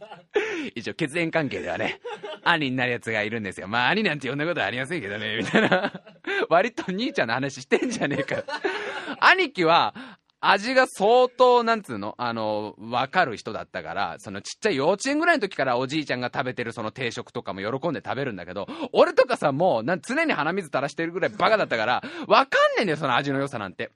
[0.74, 2.00] 一応、血縁関係ではね、
[2.44, 3.68] 兄になるやつがいるんですよ。
[3.68, 5.92] まあ、兄なんて呼んだことはありませんけどね、みたいな。
[6.48, 8.42] 割と兄ちゃんの話してんじゃねえか。
[9.20, 9.94] 兄貴は、
[10.40, 12.14] 味が相当、なんつうの？
[12.18, 23.90] あの、わかる人だったから、そのちっちゃい幼稚園ぐらいの時からおじいちゃんが食べてるその定食とかも喜んで食べるんだけど、俺とかさ、もう、なん常に鼻水垂らしてるぐらいバカだったから、わかんねえんだよ、その味の良さなんて。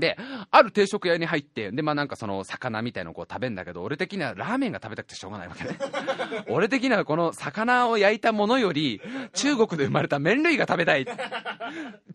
[0.00, 0.16] で、
[0.50, 5.78] ある定食屋に入って、で、まあなんかその魚みたいのをこう食べんだけど、俺的にはラーメンが食べたくてしょうがないわけね。
[6.48, 9.00] 俺的にはこの魚を焼いたものより、
[9.34, 11.06] 中国で生まれた麺類が食べたい。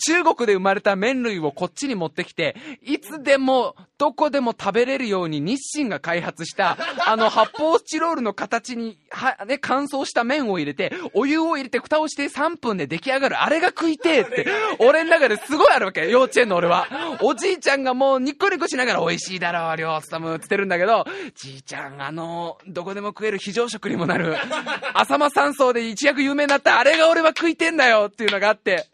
[0.06, 14.48] 中国で生まれた麺類をこっちに持ってきて、いつでも、どこでも食べれるように日清が開発した、あの発泡スチロールの形に、は、ね、乾燥した麺を入れて、お湯を入れて蓋をして3分で出来上がる、あれが食いてえって、
[14.80, 16.88] 俺の中ですごいあるわけ、幼稚園の俺は。
[17.22, 21.06] おじいちゃんがもうニッコニコしながら美味しいだろう、りょうつむってってるんだけど、
[21.36, 24.36] じいちゃん、あの、どこでも食える非常食にもなる、
[24.96, 28.86] 浅間山荘で一躍有名になった、あれが俺は食いてんだよっていうのがあって、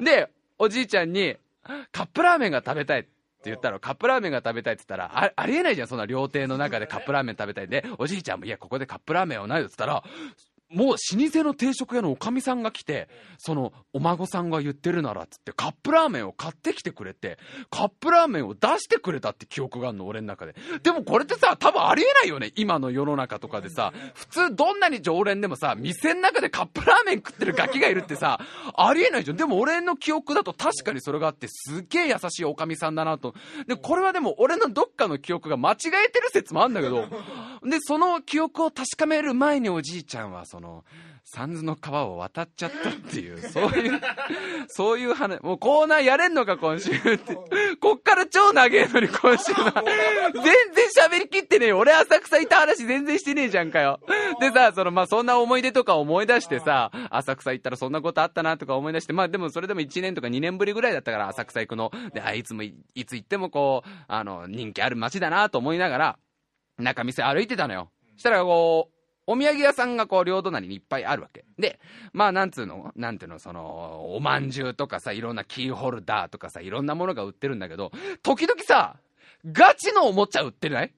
[0.00, 1.36] で、おじいちゃんに、
[1.92, 3.10] カップラーメンが食べたいって
[3.44, 10.02] 言ったら、カップラーメンが食べたいって言ったら、あありえないじゃん、そんな料亭の中でカップラーメン食べたいで、おじいちゃんも、いや、ここでカップラーメンはないよって言ったら、
[10.70, 10.96] もう老
[11.30, 13.08] 舗の定食屋のおかみさんが来て、
[13.38, 17.38] そのお孫さんが言ってるならっつってカップラーメンを買ってきてくれて、
[17.70, 20.54] カップラーメンを出してくれたって記憶があるの、俺の中で。
[20.82, 23.92] でもこれってさ、多分ありえないよね、今の世の中とかでさ。
[24.14, 28.38] 普通どんなに常連でもさ、店の中でカップラーメン食ってるガキがいるってさ、
[28.76, 29.36] ありえないじゃん。
[29.38, 33.34] でも俺の記憶だと確かにそれがあって、すっげえ優しいおかみさんだなと。
[33.66, 37.06] で、これはでも俺のどっかの記憶が間違えてる説もあるんだけど、
[37.64, 40.57] で、その記憶を確かめる前におじいちゃんは、その、
[41.24, 44.00] 三途の川を渡っちゃったっていう、 そういう、
[44.68, 47.36] そういう話、もうコーナーやれんのか今週って。
[47.80, 49.82] こっから超長えのに今週は。
[50.32, 50.54] 全然
[51.06, 51.78] 喋りきってねえよ。
[51.78, 54.00] 俺浅草いた話全然してねえじゃんかよ。
[54.40, 61.92] でさ、そのまあそんな思い出とか思い出してさ、浅草行ったらそんなことあったなとか思い出して、まあでもそれでも1年とか2年ぶりぐらいだったから浅草行くの。
[62.14, 62.74] で、あいつもい
[63.06, 66.18] つ行ってもこう、あの、人気ある街だなと思いながら、
[66.78, 67.90] 中店歩いてたのよ。
[68.16, 68.97] したらこう、
[69.30, 71.44] お土産屋さんがこう、両隣にいっぱいあるわけ。
[71.58, 71.78] で、
[72.14, 72.92] まあ、なんつうの？
[72.96, 78.96] なんていうの、その、おまんじゅうとかさ、いろんなキーホルダーとかさ、いろんなものが売ってるんだけど、時々さ、
[79.44, 80.94] ガチのおもちゃ売ってない？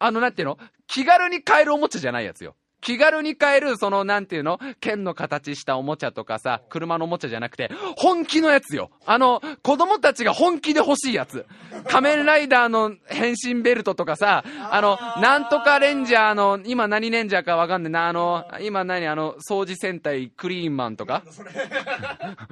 [0.00, 0.58] あの、なんていうの？
[0.88, 2.56] 気軽に買えるおもちゃじゃないやつよ。
[2.80, 4.58] 気軽に買える、その、なんていうの？
[4.80, 8.90] 剣の形したおもちゃとかさ、車のおもちゃじゃなくて、本気のやつよ。
[9.06, 11.46] あの、子供たちが本気で欲しいやつ。
[11.88, 21.22] 仮面ライダーの変身ベルトとかさ、あの、なんとかレンジャーの、今何レンジャーかわかんないな、あの、今何あの、掃除戦隊クリーンマンとか？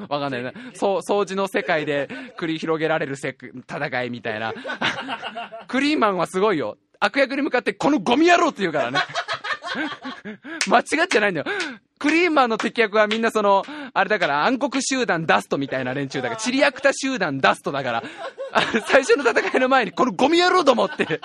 [0.08, 0.52] わかんないな。
[0.74, 2.08] そう、掃除の世界で
[2.38, 3.36] 繰り広げられるせ
[3.68, 4.52] 戦いみたいな。
[5.68, 6.76] クリーンマンはすごいよ。
[7.00, 8.98] 悪役に向かって、このゴミ野郎って言うからね。
[10.68, 11.46] 間違ってないんだよ。
[11.98, 18.02] クリーマーの敵役はみんなその、あれだから暗黒集団ダストみたいな連中だから、チリアクタ集団ダストだから、
[18.86, 21.20] 最初の戦いの前にこのゴミ野郎どもって、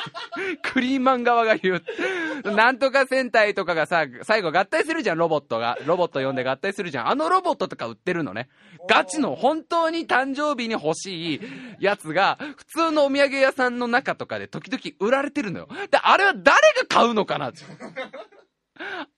[0.61, 1.81] クリーマン側が言
[2.43, 2.51] う。
[2.51, 5.77] なんとか戦隊とかがさ、最後合体するじゃん、ロボットが。
[5.85, 7.09] ロボット呼んで合体するじゃん。
[7.09, 8.49] あのロボットとか売ってるのね。
[8.89, 11.41] ガチの本当に誕生日に欲しい
[11.79, 15.67] やつが、普通のお土産屋さんの中とかで時々売られてるのよ。
[15.89, 17.51] で、あれは誰が買うのかな？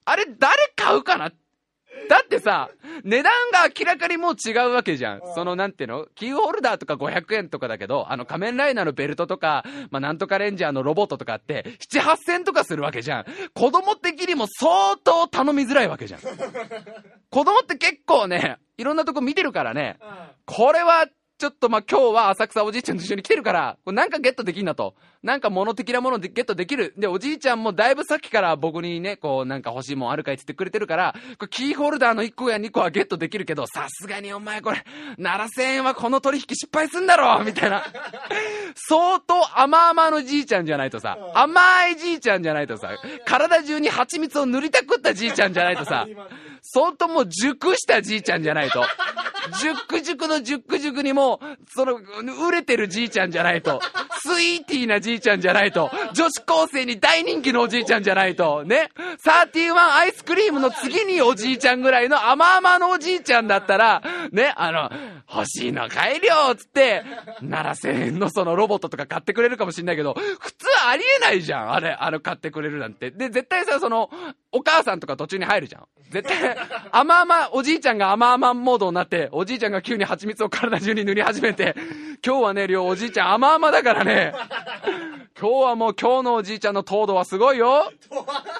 [0.04, 1.32] あれ誰買うかな？
[2.08, 2.70] だってさ、
[3.04, 5.20] 値段が明らかにもう違うわけじゃん。
[5.34, 6.06] そのなんていうの？
[6.14, 13.24] キーホルダーとか500円とかだけど、あの仮面ライダーのベルトとか、まあ、なんとかレンジャーのロボットとかって、7、8000とかするわけじゃん。
[13.54, 16.20] 子供的にも相当頼みづらいわけじゃん。
[17.30, 19.98] 子供って結構ね、いろんなとこ見てるからね、
[20.44, 21.06] これは
[21.38, 24.94] ちょっとまあ今日は浅草おじいちゃんと一緒に来てるから、これなんかゲットできんなと。
[25.22, 26.94] なんか物的なものでゲットできる。
[26.96, 34.82] で、おじいちゃんもだいぶさっきから僕にね、こうなんか欲しいもんあるかいって言ってくれてるから、これキーホルダーの1個や2個はゲットできるけど、さすがにお前これ、
[35.18, 37.84] 7000円はこの取引失敗すんだろみたいな。
[38.88, 42.92] 相当甘々のじいちゃんじゃないとさ、甘いじいちゃんじゃないとさ、
[43.26, 46.06] 体中に蜂蜜を塗りたくったじいちゃんじゃないとさ、
[46.68, 48.84] 相当もう熟したじいちゃんじゃないと。
[49.60, 52.00] 熟熟の熟熟にも、その、
[52.48, 53.80] 売れてるじいちゃんじゃないと。
[54.18, 55.90] スイーティーなじいちゃんじゃないと。
[56.12, 58.64] 女子高生に大人気のおじいちゃんじゃないと。
[58.64, 58.90] ね。
[59.18, 64.02] サーティワンアイスクリームの次におじいちゃんぐらいの甘々のおじいちゃんだったら、
[64.32, 64.90] ね、あの、
[65.32, 67.04] 欲しいの買えるよつって、
[67.42, 71.72] 7000円のそのロボットとか買ってくれるかもしんないけど、普通ありえないじゃん。
[71.72, 73.10] あれ、あの買ってくれるなんて。
[73.12, 74.10] で、絶対さ、その、
[74.50, 75.86] お母さんとか途中に入るじゃん。
[76.10, 76.55] 絶対、
[76.92, 81.74] 甘々、おじいちゃんが甘々モードになって、おじいちゃんが急に蜂蜜を体中に塗り始めて、
[82.24, 84.34] 今日はね、りょうおじいちゃん甘々だからね、
[85.38, 87.92] 今日はもう今日のおじいちゃんの糖度はすごいよ。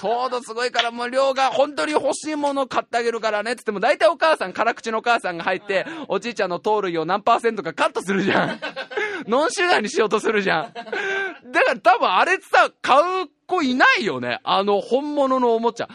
[0.00, 8.60] 糖度すごいからもうりょうが本当に欲しいもの買ってあげるからね、つっても大体お母さん、辛口のお母さんが入って、おじいちゃんの糖類を何パーセントかカットするじゃん。
[9.26, 10.72] ノンシュガーにしようとするじゃん。
[11.52, 14.40] だから多分あれさ、買う子いないよね。
[14.44, 15.88] あの本物のおもちゃ。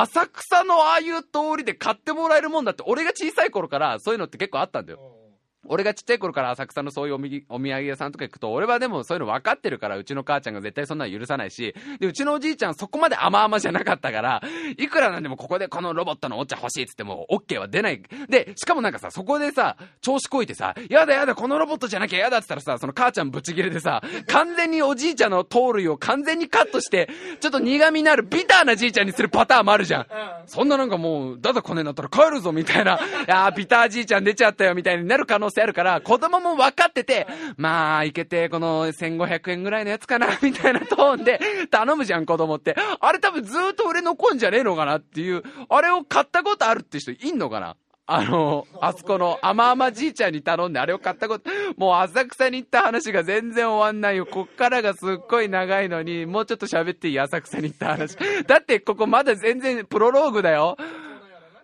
[0.00, 5.25] 浅草のああいう通りで買ってもらえるもんだって、俺が小さい頃からそういうのって結構あったんだよ。
[5.68, 14.42] 俺がちっちゃい頃から浅草のそういうおみお土産屋さんとか行くと、俺はでもそういうの分かってるから、うちの母ちゃんが絶対そんなの許さないし、で、うちのおじいちゃんそこまで甘々じゃなかったから、
[14.76, 18.02] いくらなんでもここでこのロボットのお茶欲しいっつっても、オッケーは出ない。
[18.28, 27.08] で、しかもなんかさ、そこでさ、調子こいてさ、やだやだ、このロボットじゃなきゃやだって言ったらさ、その母ちゃんブチギレでさ、完全におじいちゃんの糖類を完全にカットして、
[27.40, 30.06] ちょっと苦味のあるビターなじいちゃんにするパターンもあるじゃん。
[30.46, 37.26] そんななんかもう、だだこねになったら帰るぞみたいな、いやビターじいちゃん出ちゃったよみたいになる可能性あるから、子供も分かってて、
[37.56, 41.40] まあ、いけて、この1500円ぐらいのやつかな、みたいなトーンで
[41.70, 42.76] 頼むじゃん、子供って。
[43.00, 47.76] あれ多分ずっと売れ残んじゃねえのかなっていう、あれを買ったことあるって人いんのかな
[48.08, 54.26] あの、あそこの甘々じいちゃんに頼んであれを買ったこと、もう浅草に行った話が全然終わんないよ。
[54.26, 58.16] こっからがすっごい長いのに、もうちょっと喋っていい浅草に行った話。
[58.46, 60.76] だってここまだ全然プロローグだよ。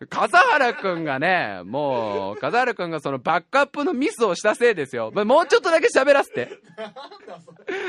[0.09, 5.11] 笠原くんがね、もう、笠原くんがそのバックアップのミスをしたせいですよ。
[5.13, 6.59] もうちょっとだけ喋らせて。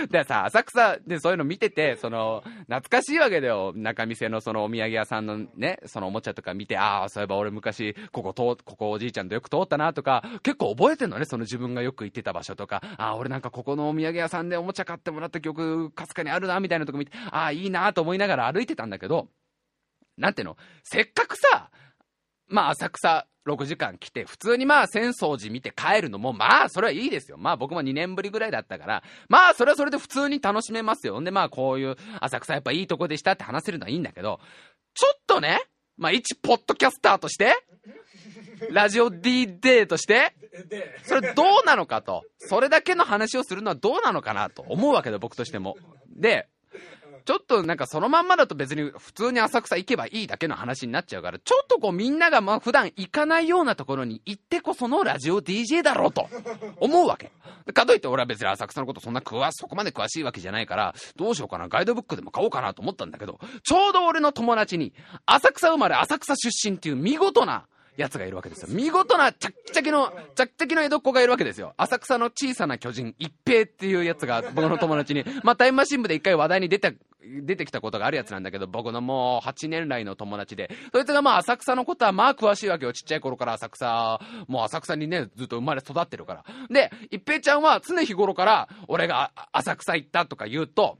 [0.09, 3.73] でさ、浅草でそういうの見てて、その、懐かしいわけだよ。
[3.75, 19.27] 中店のそのお土産屋さんのね、そのおもちゃとか見て、ああ、そういえば俺昔、ここ通、ここおじいちゃんとよく通ったなとか、結構覚えてんのね、その自分がよく行ってた場所とか、ああ、俺なんかここのお土産屋さんでおもちゃ買ってもらった記憶、かすかにあるな、みたいなとこ見て、ああ、いいなと思いながら歩いてたんだけど、
[20.17, 21.69] なんていうの、せっかくさ、
[22.53, 27.37] まあ浅草6時間来て、普通にまあ浅草寺見て帰るのも、まあそれはいいですよ。
[27.37, 31.19] まあ僕も2年ぶりぐらいだったから、まあそれはそれで普通に楽しめますよ。
[31.19, 34.39] んでまあこういう浅草やっぱいいとこでしたって話せるのはいいんだけど、
[34.93, 35.63] ちょっとね、
[35.97, 37.55] まあ一ポッドキャスターとして、
[38.69, 40.35] ラジオ D デーとして、
[41.03, 42.23] それどうなのかと。
[42.37, 45.75] それだけの話をするのはどうなのかなと思うわけだ、僕としても。
[46.15, 46.47] で、
[47.25, 56.27] ちょっとなんかそのまんまだと別に普通に浅草行けばいいだけの話になっちゃうから、ちょっとこうみんながまあ普段行かないようなところに行ってこそのラジオ DJ だろうと
[56.77, 57.31] 思うわけ。
[57.73, 64.93] かといって俺は別に浅草のことそんな詳し、そこまで詳しいわけじゃないから、どうしようかな、ガイドブックでも買おうかなと思ったんだけど、ちょうど俺の友達に、
[65.25, 67.67] 浅草生まれ浅草出身っていう見事な
[67.97, 68.67] やつがいるわけですよ。
[68.71, 71.73] 見事な、チャッキチャキの、チャッキチャキの江戸っ子がいるわけですよ。
[71.77, 82.93] 浅草の小さな巨人、一平っていうやつが、僕の友達に、 まあ、タイムマシン部で一回話題に出て、出てきたことがあるやつなんだけど、僕のもう8年来の友達で、そいつがまあ浅草のことはまあ詳しいわけよ。
[82.93, 86.45] ちっちゃい頃から浅草、もう浅草にね、ずっと生まれ育ってるから。
[86.69, 90.97] で、一平ちゃんは常日頃から、俺が浅草行ったとか言うと、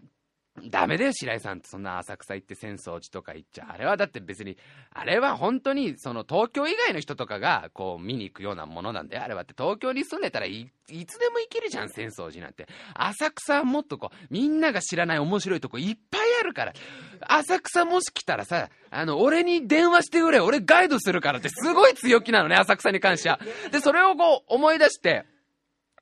[0.62, 3.72] ダメだよ、白井さんってそんな浅草行って浅草寺とか行っちゃ。
[3.74, 4.56] あれはだって別に、
[4.92, 9.24] あれは本当に、その東京以外の人とかが、こう見に行くようなものなんだよ。
[9.24, 12.68] あれはって東京に住んでたらい、つでも行けるじゃん、浅草寺なんて。
[12.94, 16.74] 浅草はもっとこう、みんなが知らない面白いとこいっぱいあるから。
[17.22, 23.40] 浅草もし来たらさ、あの、俺に電話してくれ、俺ガイドするからってすごい強気なのね、浅草に関しては。
[23.72, 25.26] で、それをこう思い出して、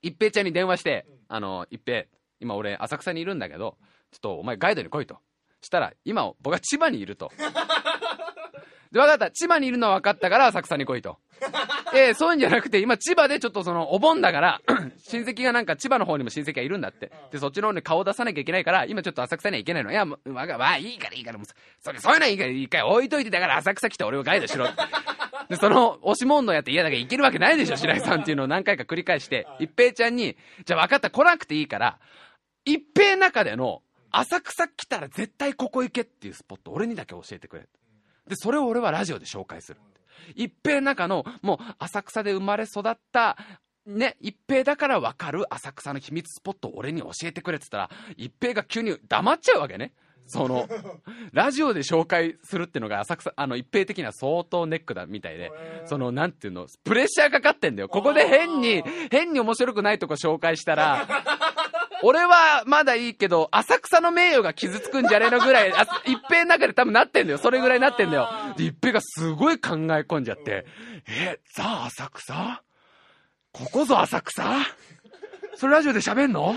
[0.01, 2.03] 一平ちゃんに電話して、あの、一平、
[2.41, 3.77] 今俺浅草にいるんだけど、
[4.11, 5.17] ちょっとお前ガイドに来いと。
[5.61, 7.31] したら、今、僕は千葉にいると。
[8.91, 9.31] で、分かった。
[9.31, 11.17] 千葉にいるのは分かったから浅草に来いと。
[11.93, 14.61] えー、そういうんじゃなくて、今千葉でちょっとその、お盆だから
[15.07, 17.11] 親戚がなんか千葉の方にも親戚がいるんだって。
[17.31, 19.91] で、そっちの方に顔出さなきゃいけないから、今ちょっと浅草には行けないの。
[19.91, 21.47] いや、まあ、まあ、いいからいいから、もう、
[21.79, 24.67] それ、そういうのはいいから、一回置いといて、だから浅草来て俺をガイドしろ。
[25.49, 31.99] で、その、押し問答やって嫌だから行けるわけないでしょ、白井さんっていうのを何回か繰り返して、一平ちゃんに、じゃあ分かった、来なくていいから、
[32.65, 33.81] 一平中での、
[34.11, 37.67] 浅草来たら絶対ここ行けっていうスポット俺にだけ教えてくれ
[38.27, 39.79] でそれを俺はラジオで紹介する
[40.35, 43.37] 一平中のもう浅草で生まれ育った
[43.85, 49.93] ね、一平だから分かる浅草の秘密スポットを俺に教えてくれって言ったら、一平が急に黙っちゃうわけね。
[50.27, 50.67] その、
[51.33, 55.51] ラジオで紹介するっていうのが浅草、あの、一平的には相当ネックだみたいで、
[55.85, 57.89] その、なんていうの、プレッシャーかかってんだよ。
[57.89, 61.07] ここで変に、変に面白くないとこ紹介したら、
[62.03, 65.73] 俺はまだいいけど、浅草の名誉が傷つくんじゃねえのぐらい、
[66.05, 67.37] 一平の中で多分なってんだよ。
[67.37, 68.29] それぐらいなってんだよ。
[68.57, 70.65] で、一平がすごい考え込んじゃって、
[71.07, 72.63] え、ザ・浅草？
[73.51, 74.43] ここぞ浅草？
[75.55, 76.55] それラジオで喋んの？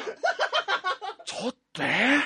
[1.24, 2.18] ちょっとえ？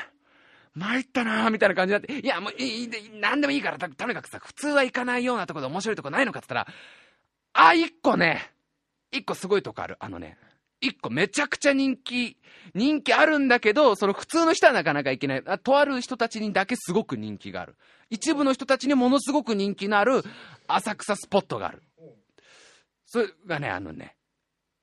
[0.74, 2.90] 参ったなーみたいな感じになって、いや、もういい、
[3.20, 8.52] なんでもいいから、とにかくさ、普通は行かないようなとこで面白いとこないのかって言ったら、あ、一個ね、
[9.10, 9.96] 一個すごいとこある。
[9.98, 10.36] あのね、
[10.80, 12.36] 一個めちゃくちゃ人気、
[12.74, 15.42] 人気あるんだけど、その普通の人はなかなかいけない。
[15.62, 17.76] とある人たちにだけすごく人気がある。
[18.10, 20.22] 一部の人たちにものすごく人気のある
[20.66, 21.82] 浅草スポットがある。
[23.06, 24.16] それがね、あのね、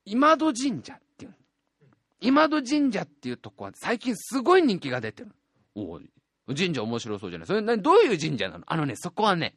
[0.04, 1.36] 今戸神社っていう。
[2.20, 5.32] 今戸神社っていうとこは最近すごい人気が出てる。
[5.76, 6.00] お
[6.48, 8.64] 神社面白そうじゃないそれどういう神社なの？
[8.68, 9.56] あのね、そこはね、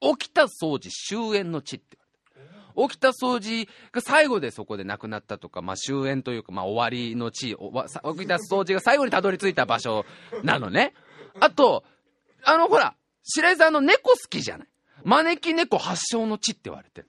[0.00, 1.98] 起きた掃除終焉の地って
[2.76, 10.04] 起きた掃除が最後でそこで亡くなったとか、まあ、終焉というか、まあ、終わりの地、起きた掃除が最後にたどり着いた場所
[10.42, 10.94] なのね。
[11.40, 11.84] あと、
[12.44, 14.68] あの、ほら、白井さんの猫好きじゃない？
[15.04, 17.08] 招き猫発祥の地って言われてる。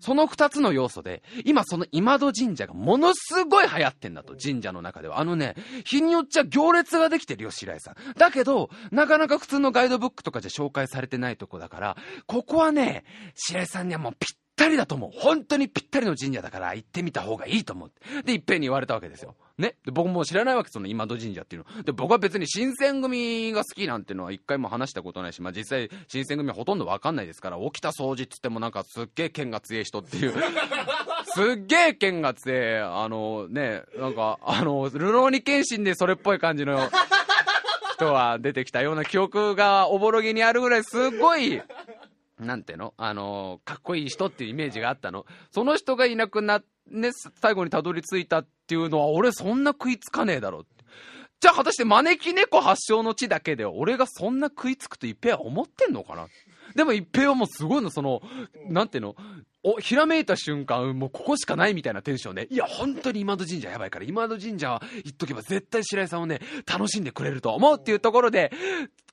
[0.00, 5.18] その二つの要素で、今その今戸神社がものすごい流行ってんだと、神社の中では。
[5.20, 7.94] あのね、日によっちゃ行列ができてるよ、白井さん。
[8.16, 11.96] だけど、なかなか普通のガイドブックとかじゃ紹介されてないとこだから、
[12.26, 15.10] ここはね、白井さんにはもうぴったりだと思う。
[15.14, 18.22] 本当にぴったりの神社だから行ってみた方がいいと思う。
[18.24, 19.36] で、いっぺんに言われたわけですよ。
[19.58, 19.74] ね。
[19.84, 21.82] で、僕も知らないわけ、その今戸神社っていうの。
[21.82, 30.34] で、僕は別に新選組が好きなんていうのは一回も話したことないし、まあ実際新選組はほとんどわかんないですから、起きた掃除っつってもなんかすっげえ剣が強い人っていう。
[31.34, 36.90] すっげえ剣が強い、あのね、なんか、あの、ルローニケンシンでそれっぽい感じの
[37.94, 41.60] 人は出てきたような記憶がおぼろげにあるぐらいすごい、
[42.38, 42.94] なんていうの？
[42.96, 45.26] あの、かっこいい人っていうイメージがあったの。
[45.50, 47.10] その人がいなくなって、ね、
[47.42, 50.64] 最後にたどり着いたっていうのは、俺そんな食いつかねえだろ。
[51.38, 56.28] じゃあ果たして招き猫発祥の地だけで、俺がそんな食いつくと一平は思ってんのかな
[56.74, 58.22] でも一平はもうすごいの、その、
[58.70, 59.16] なんていうの？
[59.68, 68.50] お、ひらめいた瞬間、もうここしかないみたいなテンションで、いや、本当に今戸神社やばいから、今戸神社は言っとけば絶対白井さんをね、楽しんでくれると思うっていうところで、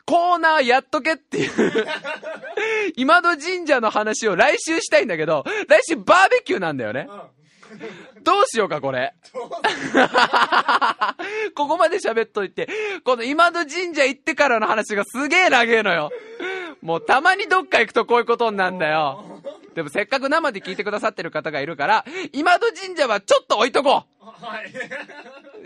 [0.05, 1.51] コーナーやっとけっていう
[2.95, 7.09] 今戸神社の話を来週したいんだけど、来週バーベキューなんだよね。
[8.23, 9.13] どうしようか、これ。
[11.55, 12.69] ここまで喋っといて、
[13.03, 16.11] この今戸神社行ってからの話がすげえ長えのよ。
[16.81, 19.41] もうたまにどっか行くとこういうことになんだよ。
[19.75, 24.73] でもせっかく生で聞いてくださってる方がいるから、今戸神社はちょっと置いとこうはい。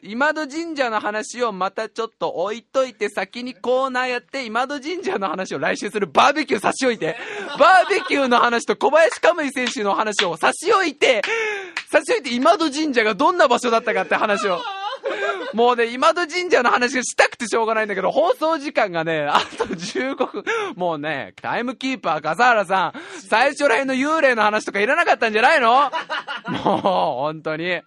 [0.01, 7.17] 今戸神社の話をまたちょっと置いといて、先にコーナーやって、今戸神社の話を来週するバーベキュー差し置いて、
[7.59, 11.21] バーベキューの話と小林カムイ選手の話を差し置いて、
[11.91, 14.59] 差し置いて今戸神社がどんな場所だったかって話を。
[15.53, 20.43] もうね、今戸神社の話がしたくてしょうがないんだけど、放送時間がね、 あと15分。
[20.75, 22.93] もうね、タイムキーパー笠原さん、
[23.27, 25.91] 最初らへんの幽霊の話とかいらなかったんじゃないの？
[26.63, 27.81] もう、本当に。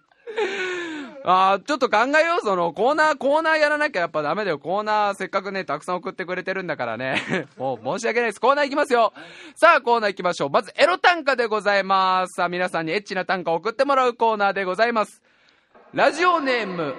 [1.25, 4.59] あちょっと考えよう、その、コーナー、コーナーやらなきゃやっぱダメだよ。
[4.59, 7.47] コーナーせっかくね、たくさん送ってくれてるんだからね。
[7.57, 8.41] もう申し訳ないです。
[8.41, 9.13] コーナー行きますよ。
[9.55, 10.49] さあ、コーナー行きましょう。
[10.49, 12.33] まず、エロ短歌でございます。
[12.35, 15.21] さあ、皆さんにエッチな短歌を送ってもらうコーナーでございます。
[15.93, 16.93] ラジオネーム、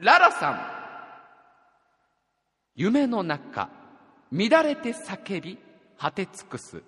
[0.00, 0.60] ララさん。
[2.74, 3.70] 夢の中、
[4.30, 5.58] 乱れて叫び、
[5.98, 6.82] 果て尽くす。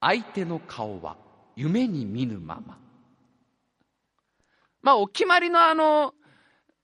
[0.00, 1.16] 相手の顔は
[1.56, 2.78] 夢に見ぬまま。
[4.82, 6.14] まあ、お決まりのあの、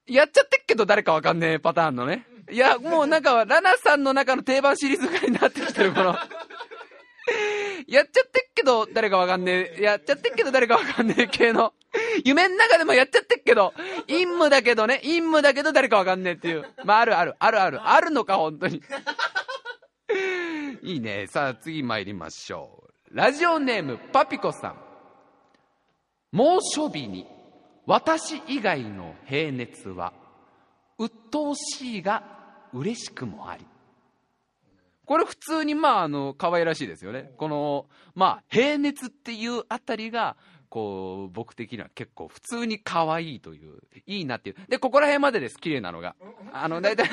[0.06, 2.26] やっちゃってっけど誰かわかんねえパターンのね。
[2.50, 6.16] いや、もうなんか、ラナさんの中の定番シリーズぐらいになってきてる、この。
[7.86, 9.82] やっちゃってっけど誰かわかんねえ。
[9.82, 11.72] やっちゃってっけど誰かわかんねえ系の。
[12.24, 13.74] 夢の中でもやっちゃってっけど、
[14.06, 16.64] 陰夢だけどね、陰夢だけど誰かわかんねえっていう。
[16.84, 18.82] まあ、あるある、あるある、あるのか、本当に。
[20.82, 21.26] いいね。
[21.26, 23.16] さあ、次参りましょう。
[23.16, 24.92] ラジオネーム、パピコさん。
[26.32, 27.26] 猛暑日に
[27.84, 30.14] 私以外の平熱は
[30.98, 32.22] 鬱陶しいが
[32.72, 33.66] 嬉しくもあり
[35.04, 40.36] これ普通にまああの可愛らしいですよねこのまあ平熱っていうあたりが
[40.72, 46.16] こう僕的には結構普通に可愛いといういいなっていうでここら辺までです綺麗なのが
[46.50, 47.10] あの大体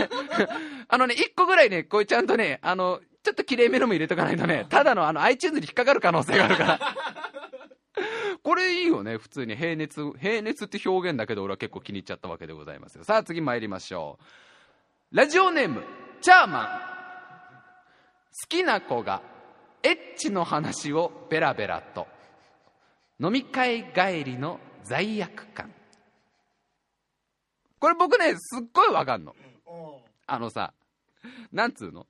[0.87, 6.79] あのね1 個ぐらいねこういうちゃんとねあのちょっと綺麗めのも入れとかないとねただのあの iTunes に引っかかる可能性があるから
[8.43, 10.01] これいいよね、普通に平熱。
[10.17, 13.03] 平熱って表現だけど俺は結構気に入っちゃったわけでございますよ。
[13.03, 14.17] さあ次参りましょ
[15.11, 15.15] う。
[15.17, 15.83] ラジオネーム、
[16.21, 16.67] チャーマン。
[16.67, 19.21] 好きな子が
[19.83, 22.07] エッチの話をベラベラと。
[23.21, 25.73] 飲み会帰りの罪悪感。
[27.79, 29.35] これ僕ね、すっごいわかんの。
[30.27, 30.73] あのさ、
[31.51, 32.07] なんつうの？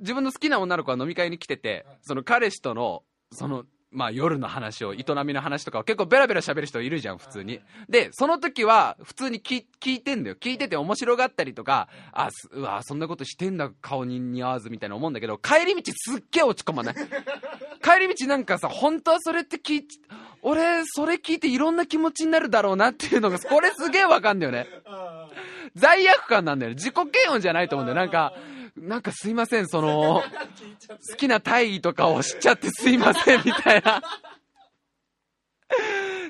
[0.00, 3.02] 自分の好きな女の子が飲み会に来てて、その彼氏との、
[3.32, 7.60] そのまあ夜の話を、営みの話とかを結構ベラベラ喋る人いるじゃん、普通に。
[7.88, 10.36] で、その時は普通に聞聞いてんだよ。
[10.36, 16.94] 聞いてて面白がったりとか、あ、うわ、そんなことしてんだ、顔に似合わずみたいな思うんだけど、帰り道すっげえ落ち込まない？
[17.82, 19.86] 帰り道なんかさ、本当はそれって聞い、
[20.42, 24.66] 俺、それ聞いていろんな気持ちになるだろうなっていうのが、これすげえわかんだよね。
[25.74, 26.74] 罪悪感なんだよね。
[26.76, 27.96] 自己嫌悪じゃないと思うんだよ。
[27.96, 28.32] なんか、
[28.76, 30.22] なんかすいません、その、
[31.10, 34.02] 好きな大義とかを知っちゃってすいません、みたいな。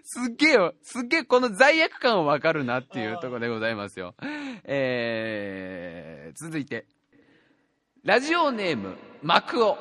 [0.05, 0.75] すっげえよ。
[0.83, 4.15] すっげえこの罪悪感わかるなっていうところでございますよ。
[4.65, 6.87] えー、続いて。
[8.05, 9.79] ラジオネーム、マクオ。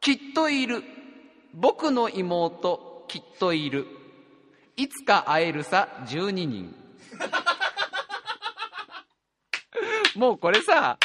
[0.00, 0.82] きっといる。
[1.54, 3.86] 僕の妹、きっといる。
[4.76, 6.74] いつか会えるさ、12人。
[10.16, 10.98] もうこれさ、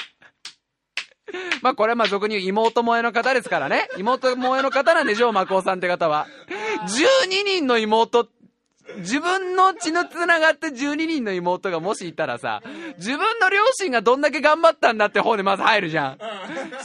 [1.62, 3.88] まあこれはまあ俗に言う妹萌えの方ですからね。
[3.98, 6.28] 妹萌えの方なんでしょう、マコオさんって方は。
[7.30, 8.28] 12人の妹、
[8.98, 12.62] 自分の血の繋がった12人の妹がもしいたらさ、
[12.98, 16.18] 自分の両親がどんだけ頑張ったんだって方でまず入るじゃん。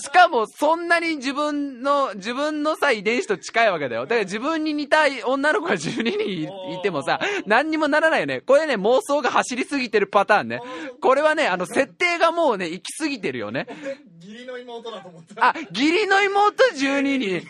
[0.00, 4.02] しかも、そんなに自分の、自分のさ、遺伝子と近いわけだよ。
[4.02, 8.40] だから自分に似た女の子が12人いてもさ、何にもならないよね。
[8.40, 10.60] これね、妄想が走りすぎてるパターンね。
[11.00, 13.66] これはね、あの、設定がもうね、行き過ぎてるよね。
[14.20, 15.48] 義理の妹だと思った。
[15.48, 17.46] あ、義理の妹12人。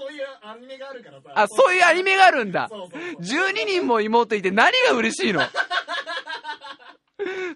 [0.00, 1.30] そういうアニメがあるからさ。
[1.34, 2.68] あ、そういうアニメがあるんだ。
[2.70, 3.22] そうそうそう。
[3.50, 5.42] 12人も妹いて何が嬉しいの？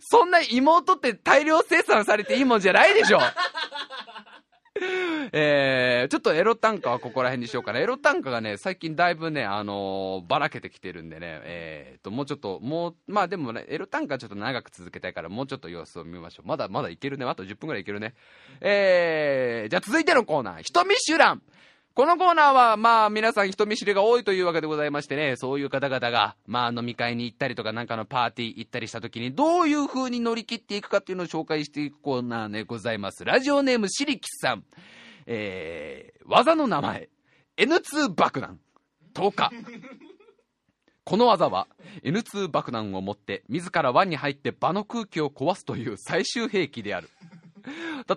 [0.00, 3.20] そんな妹って大量生産されていいもんじゃないでしょ
[5.32, 7.78] えー、ちょっとエロ短歌はここら辺にしようかな。
[7.78, 16.48] エロ短歌がね、最近だいぶね、あのーばらけてきてるんでね、えーと、もうちょっと、もう、まあでもね、エロ短歌はちょっと長く続けたいから、もうちょっと様子を見ましょう。
[16.48, 17.24] まだまだいけるね。
[17.24, 18.14] あと10分ぐらいいけるね。
[18.60, 21.42] えー、じゃあ続いてのコーナー、人見知らん。
[21.94, 33.24] このコーナーは、まあ、皆さん人見知りが多いというわけでございましてね、そういう方々が、まあ、飲み会に行ったりとか、なんかのパーティー行ったりした時に、どういう風に乗り切っていくかっていうのを紹介していくコーナーでございます。
[33.24, 34.64] ラジオネーム、しりきさん。
[35.26, 37.10] えー、技の名前、
[37.58, 38.58] N2 爆弾、
[39.14, 39.50] 10日。
[41.04, 41.68] この技は
[42.02, 47.08] N2 爆弾を持って自ら輪に入って場の空気を壊すという最終兵器である。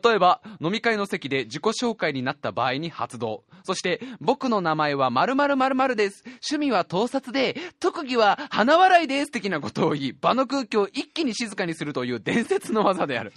[0.04, 3.44] 例えば飲み会の席で自己紹介になった場合に発動。
[3.64, 6.24] そして僕の名前は〇〇〇〇です。
[6.26, 13.34] 趣味は盗撮で特技は鼻笑いです的なことを言い場の空気を一気に静かにするという伝説の技である、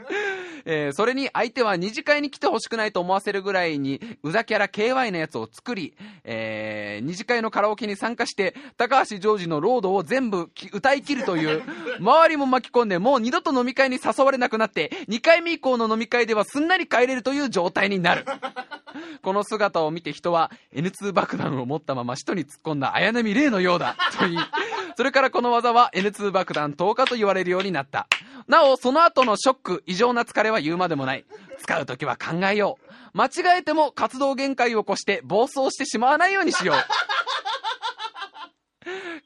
[0.64, 5.94] えーそれに相手は二次会に来てほしくないと思わせるぐらいにうざキャラ KY のやつを作り、
[6.24, 11.62] えー二次会のカラオケに参加して高橋ジョージのロードを全部歌い切るという
[11.98, 18.24] 周りも巻き込んでもう二度と飲み会に誘われなくなって2回目以降の飲み会ではすんなり帰れるという状態になる。
[19.22, 24.38] この姿を見て人は N2 爆弾を持ったまま使徒に突っ込んだ綾波レイのようだと言い
[24.96, 28.06] それからこの技は N2 爆弾10日と言われるようになった。
[28.48, 31.24] なおその後のショック異常な疲れは言うまでもない。
[31.58, 32.78] 使う時は考えよ
[33.14, 33.16] う。
[33.16, 36.76] 間違えても活動限界を越して暴走してしまわないようにしよう。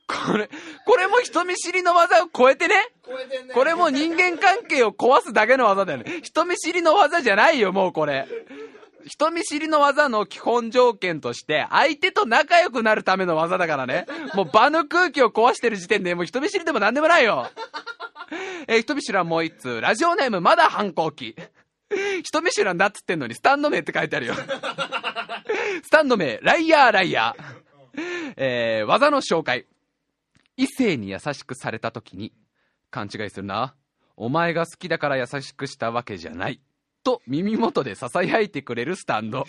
[0.07, 0.51] これ
[0.87, 2.75] これも人見知りの技を超えてね
[3.07, 3.55] 超えてんね。
[3.55, 6.21] これもう人間関係を壊すだけの技だよね。
[6.23, 8.27] 人見知りの技じゃないよ、もうこれ。
[9.07, 14.07] 人見知りの技の基本条件として、相手と仲良くなるための技だからね。
[14.35, 17.49] もう場の空気を壊してる時点で、もう人見知りでもなんでもないよ。
[18.67, 19.81] えー人見知らんもう一通。
[19.81, 21.37] ラジオネームまだ反抗期。
[22.23, 24.35] 人見知らんだっつってんのに、スタンド名って書いてあるよ。
[25.85, 28.35] スタンド名、ライヤーライヤー。
[28.37, 29.67] えー技の紹介。
[30.57, 32.33] 異性に優しくされた時に、
[32.91, 33.75] 勘違いするな。
[34.17, 36.61] お前が好きだから優しくしたわけじゃない。
[37.05, 39.47] と耳元で囁いてくれるスタンド。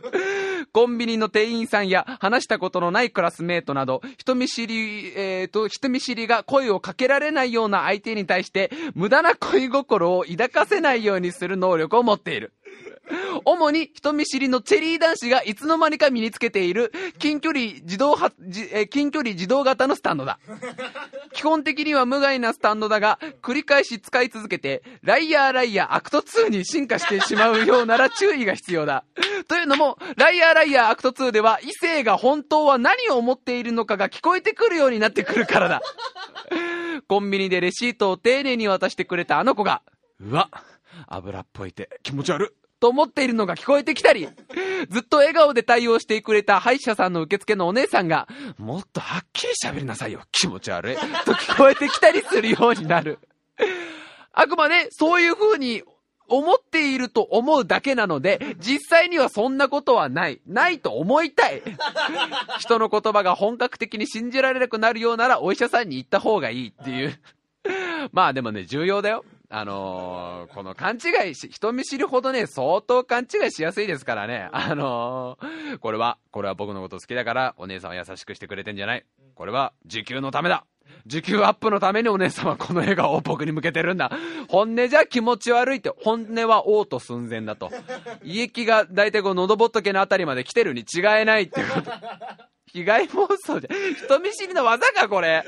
[0.72, 12.52] コンビニの店員さんや話したことのないクラスメートなど、人見知り、えーと、人見知りが声をかけられないような相手に対して、無駄な恋心を抱かせないようにする能力を持っている。
[13.44, 20.38] 主に人見知りのチェリー男子がいつの間にか身につけている近距離自動は、じえー近距離自動型のスタンドだ。
[21.32, 29.04] 基本的には無害なスタンドだが、繰り返し使い続けて、ライヤーライヤーアクト2に進化してしまうようなら注意が必要だ。
[29.48, 35.82] というのも、ライヤーライヤーアクト2では、異性が本当は何を思っているのかが聞こえてくるようになってくるからだ。
[37.08, 39.82] コンビニでレシートを丁寧に渡してくれたあの子が、
[40.20, 40.50] うわ、
[41.08, 42.61] 油っぽいて気持ち悪い。
[42.82, 44.28] と思っているのが聞こえてきたり、
[44.90, 48.26] ずっと笑顔で対応してくれた歯医者さんの受付のお姉さんが、
[48.58, 50.96] もっとはっきり喋りなさいよ、気持ち悪い。
[51.24, 53.20] と聞こえてきたりするようになる。
[54.32, 55.84] あくまでそういう風に
[56.26, 60.40] 思っていると思うだけなので、実際にはそんなことはない。
[60.48, 61.62] ないと思いたい。
[62.58, 67.20] 人の言葉が本格的に信じられなくなるようならお医者さんに行った方がいいっていう。
[68.10, 69.24] まあでもね、重要だよ。
[69.54, 74.48] あのーこの勘違いし、人見知りほどね、相当勘違いしやすいですからね。
[74.50, 79.04] あのーこれは、これは僕のこと好きだから、お姉さんは優しくしてくれてんじゃない。
[79.34, 80.64] これは、時給のためだ。
[81.06, 84.10] 時給アップのためにお姉さんはこの笑顔を僕に向けてるんだ。
[84.48, 87.70] 本音じゃ気持ち悪いって、本音は嘔吐寸前だと。
[88.24, 91.90] 胃液が大体こう喉仏のあたりまで来てるに違いないってこと。
[92.72, 93.70] 被害妄想じゃ。
[93.94, 95.44] 人見知りの技か、これ。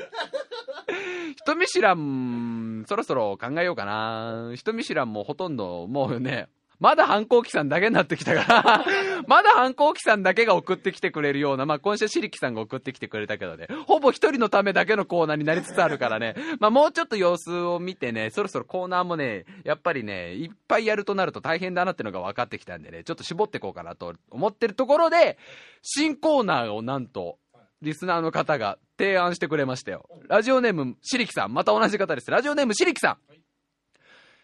[1.37, 4.51] 人見知らん、そろそろ考えようかな。
[4.55, 6.47] 人見知らんもほとんど、もうね、
[6.79, 8.85] まだ反抗期さんだけになってきたから、
[9.27, 25.37] まだ反抗期さんだけが送ってきてくれるような、まあ今週しりきさんが送ってきてくれたけどね、ほぼ一人のためだけのコーナーになりつつあるからね、まあもうちょっと様子を見てね、そろそろコーナーもね、やっぱりね、いっぱいやるとなると大変だなってのが分かってきたんでね、ちょっと絞っていこうかなと思ってるところで、
[25.81, 27.37] 新コーナーをなんと、
[27.81, 30.09] リスナーの方が提案してくれましたよ。
[30.27, 31.53] ラジオネーム、しりきさん。
[31.53, 32.31] また同じ方です。
[32.31, 33.17] ラジオネーム、しりきさん。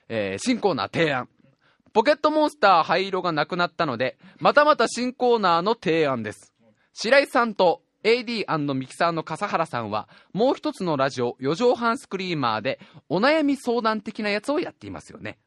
[0.10, 1.30] えー、新コーナー提案。
[1.94, 6.54] ポケットモンスター灰色がなくなったので、またまた新コーナーの提案です。
[6.94, 12.80] 白井さんと AD& ミキサーの笠原さんは、もう一つのラジオ、四畳半スクリーマーで、
[13.10, 15.38] お悩み相談的なやつをやっていますよね。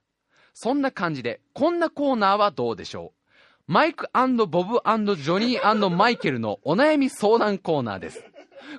[0.52, 8.22] そんな感じで、こんなコーナーはどうでしょうマイクボブジョニーマイケルのお悩み相談コーナーです。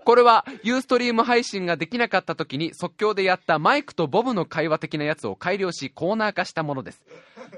[0.04, 7.02] これは、ユーストリーム配信ができなかった時に即興でやったマイクとボブの会話的なやつを改良しコーナー化したものです。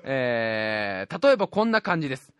[0.04, 2.32] えー、例えばこんな感じです。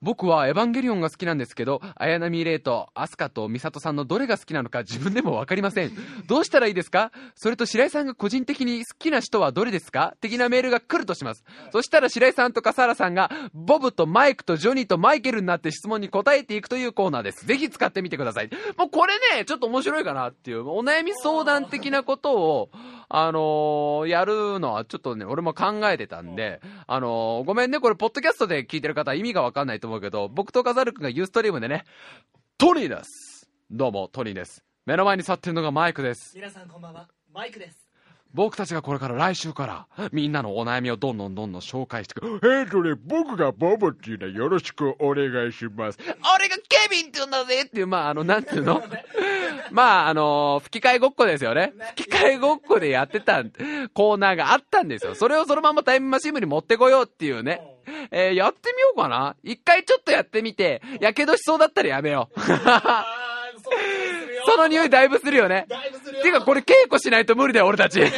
[0.00, 5.92] 僕はエヴァンゲリオンが好きなんですけど、綾波レイとアスカとミサトさんのどれが好きなのか自分でもわかりません。
[6.26, 7.10] どうしたらいいですか？
[7.34, 10.14] それと白井さんが個人的に好きな人はどれですか？
[10.20, 11.44] 的なメールが来るとします。
[11.72, 17.46] そしたら白井さんと笠原さんが、ボブとマイクとジョニーとマイケルになって質問に答えていくというコーナーです。
[17.46, 18.50] ぜひ使ってみてください。
[18.76, 22.70] もうこれね、ちょっと面白いかなっていう、お悩み相談的なことを、
[23.10, 31.84] あのーやるのはちょっとね、俺も考えてたんで、あのーごめんね、これ、ポッドキャストで聞いてる方は意味がわかんないと思うけど、僕とカザル君がユーストリームでね、
[32.58, 33.48] トニーです。
[33.70, 34.62] どうも、トニーです。
[34.86, 36.32] 目の前に立ってるのがマイクです。
[36.36, 37.87] 皆さんこんばんはマイクです
[38.34, 39.66] 僕たちがこれから来週か
[39.96, 42.40] ら、みんなのお悩みをどんどんどんどん紹介していく。
[42.42, 45.98] えーとね、僕がボブっていうのはよろしくお願いします。
[46.00, 48.82] 俺がケビンって言うんだぜっていう、まあ、あの、なんていうの？
[49.70, 51.72] まあ、あの吹き替えごっこですよね。
[51.96, 53.42] 吹き替えごっこでやってた
[53.92, 55.14] コーナーがあったんですよ。
[55.14, 57.60] それをそのままタイムマシン部に持ってこようっていうね。
[58.10, 62.40] えーやってみようかな一回ちょっとやってみて、やけどしそうだったらやめよう。
[64.50, 65.66] その匂いだいぶするよね。
[65.68, 68.00] だいぶするよてかこれ稽古しないと無理だよ、俺たち。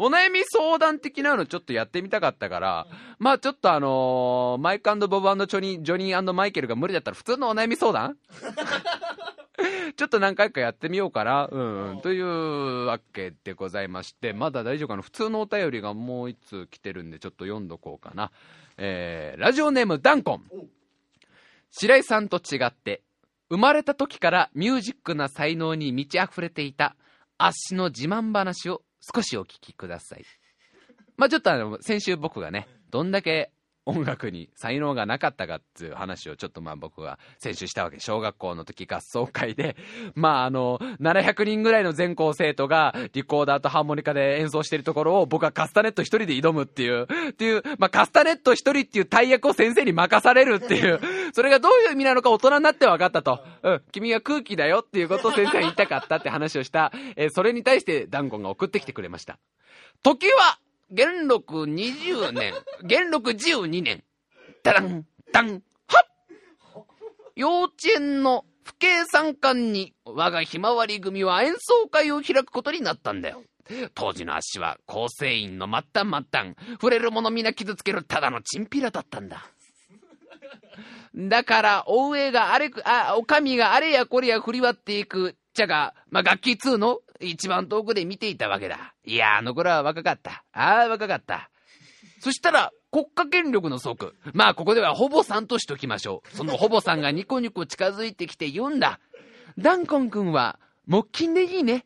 [0.00, 2.86] お悩み相談的なのちょっとやってみたかったから、
[3.18, 8.16] まあちょっとあのーマイクボブジョニー、ジョニーマイケルが無理だったら普通のお悩み相談？
[9.96, 11.48] ちょっと何回かやってみようかな。
[11.50, 12.00] うん、うん。
[12.00, 15.02] というわけでございまして、まだ大丈夫かな？
[15.02, 18.30] 普通のお便りがもう一通来てるんで、ちょっと読んどこうかな。
[18.76, 20.44] えー、ラジオネームダンコン。
[21.72, 23.02] 白井さんと違って、
[23.50, 26.96] 生まれた時からミュージックな才能に満ち溢れていた、
[27.38, 28.82] あっしの自慢話を
[29.14, 30.24] 少しお聞きください。
[31.16, 33.50] まあちょっとあの、先週僕がね、どんだけ
[33.88, 37.98] 音楽に才能がなかったかっていう話をちょっとまあ僕が先週したわけ。
[37.98, 39.76] 小学校の時合奏会で、
[40.14, 51.00] まああの、700人ぐらいの全校生徒がリコーダーとハーモニカで演奏してるところを僕はカスタネット一人で挑むっていう、 っていう、まあカスタネット一人っていう大役を先生に任されるっていう、
[51.32, 53.42] それがどういう意味なのか大人になって分かったと。
[53.62, 59.38] うん、君は空気だよっていうことを先生が言いたかったって話をした、えーそれに対してダンゴンが送ってきてくれました。
[60.02, 60.58] 時は、
[60.90, 64.02] 元禄20年、元禄12年、
[64.62, 66.84] ダラン、ダン、はっ
[67.36, 73.42] 幼稚園の不敬参観に我がひまわり組は演奏会を開くことになったんだよ。
[73.94, 79.44] 当時の足は構成員の末端末端、触れるものみんな傷つけるただのチンピラだったんだ。
[81.14, 87.00] だから、お上があれく、あ、お上があれやこれや振り割っていく、ちゃが、まあ、楽器2の？
[87.20, 88.94] 一番遠くで見ていたわけだ。
[89.04, 90.44] いや、あの頃は若かった。
[90.52, 91.50] ああ、若かった。
[92.20, 94.14] そしたら、国家権力の則。
[94.32, 96.36] まあ、ここではほぼさんとしときましょう。
[96.36, 99.00] そのほぼさんがニコニコ近づいてきて言うんだ。
[99.58, 101.84] ダンコン君は、木琴でいいね。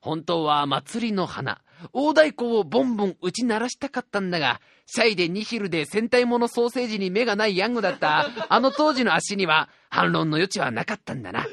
[0.00, 1.62] 本当は祭りの花。
[1.92, 11.46] 大太鼓をボンボン打ち鳴らしたかったんだが、シャイでニヒルで戦隊ものソーセージに目がないヤングだった、あの当時の足には反論の余地はなかったんだな。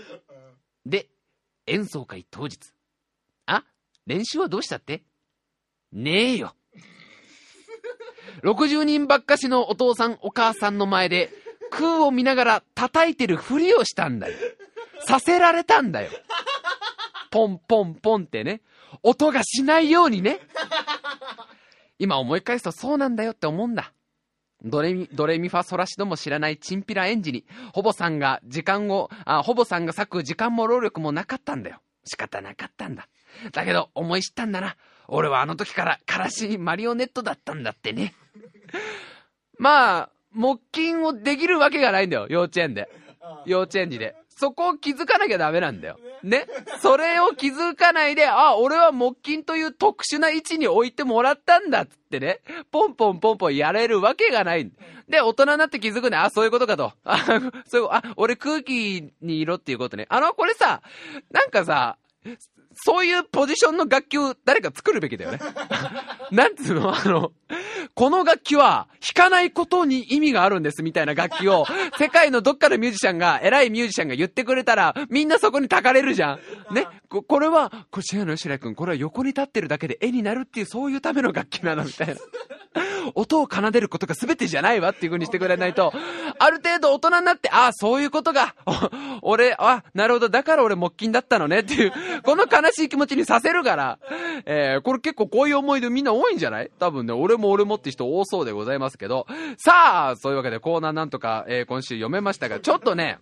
[0.85, 1.07] で、
[1.71, 2.57] 演奏会当日。
[3.45, 3.63] あ
[4.05, 5.03] 練習はどうしたって？
[5.93, 6.55] ねえよ。
[8.43, 11.29] 60人ばっかしのお父さんお母さんの前で
[11.69, 14.37] 空を見ながら叩いてるふりをしたんだよ。
[15.05, 16.11] させられたんだよ。
[17.29, 18.61] ポンポンポンってね。
[19.03, 20.39] 音がしないようにね。
[21.99, 23.93] 今思い返すとそうなんだよって思うんだ。
[24.63, 31.79] ドレミ、ドレミファソラシドも知らないチンピラ園児に、ほぼさんが時間を、あ、ほぼさんが割く時間も労力もなかったんだよ。
[32.03, 33.07] 仕方なかったんだ。
[33.51, 34.75] だけど思い知ったんだな。
[35.07, 38.15] 俺はあの時からからしいマリオネットだったんだってね。
[39.57, 42.89] まあ、木琴をできるわけがないんだよ、幼稚園で。
[43.45, 44.15] 幼稚園児で。
[44.35, 45.99] そこを気づかなきゃダメなんだよ。
[46.23, 46.47] ね？
[46.81, 52.39] それを気づかないで、あ、俺は木琴という特殊な位置に置いてもらったんだっつってね。
[52.71, 54.71] ポンポンポンポンやれるわけがない。
[55.07, 56.17] で、大人になって気づくね。
[56.17, 56.93] あ、そういうことかと。
[57.03, 57.17] あ、
[57.67, 60.07] そういう、あ、俺空気にいろっていうことね。
[60.09, 60.81] あの、これさ、
[61.29, 61.97] なんかさ、
[62.73, 65.39] そういうポジションの楽器を誰か作るべきだよね。
[66.31, 66.95] なんつうの？
[66.95, 67.31] あの、
[67.93, 71.65] この楽器は弾かないことに意味があるんですみたいな楽器を、
[71.97, 76.39] 世界のどっかのミュージシャンが、偉いミュージシャンが言ってくれたら、みんなそこにたかれるじゃ
[76.71, 76.73] ん。
[76.73, 76.87] ね？
[77.09, 82.15] ここれは、こちらの吉良君、これは横に立ってるだけで絵になるっていう、そういうための楽器なのみたいな。
[83.15, 85.91] 音を奏でることが全てじゃないわっていう風にしてくれないと、
[86.43, 88.55] ある程度大人になって、ああ、そういうことが、
[89.21, 91.59] 俺、あ、なるほど、だから俺木琴だったのね。
[91.59, 91.91] っていう、
[92.23, 93.99] この悲しい気持ちにさせるから、
[94.45, 96.71] えー、これ結構こういう思い出みんな多いんじゃない？
[96.79, 99.27] 多分ね、俺も俺もって人多そうでございますけど、
[99.57, 103.19] さあ、そういうわけでコーナーなんとか、えー、今週読めましたが、ちょっとね、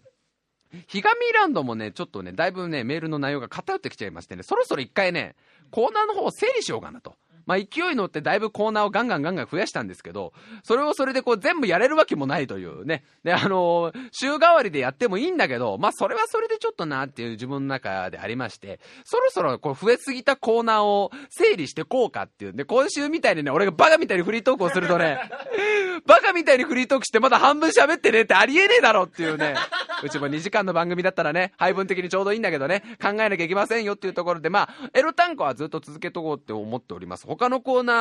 [0.88, 5.36] ひがみランドもね、ちょっとね、だいぶね、メールの内容が偏ってきちゃいましてね、そろそろ一回ね、
[5.72, 7.16] コーナーの方を整理しようかなと。
[7.50, 13.04] まあ、勢い乗ってだいぶコーナーをガンガンガンガン増やしたんですけど、それをそれでこう全部やれるわけもないというね。
[13.24, 22.54] で、あのー、週替わりでやってもいいんだけど、まあ、それはそれでちょっとなっていう自分の中でありまして、そろそろこう増えすぎたコーナーを整理してこうかっていう。
[22.54, 25.20] で、今週みたいにね、俺がバカみたいにフリートークをするとね、
[26.06, 29.56] バカみたいにフリートークしてまだ半分喋ってねってありえねえだろっていうね。
[30.04, 37.26] うちも2時間の番組だったらね、配分的にちょうどいいんだけどね、考えなきゃいけませんよっていうところで、まあ、エロ単価はずっと続けとこうって思っております。
[37.40, 37.96] 他のコーナー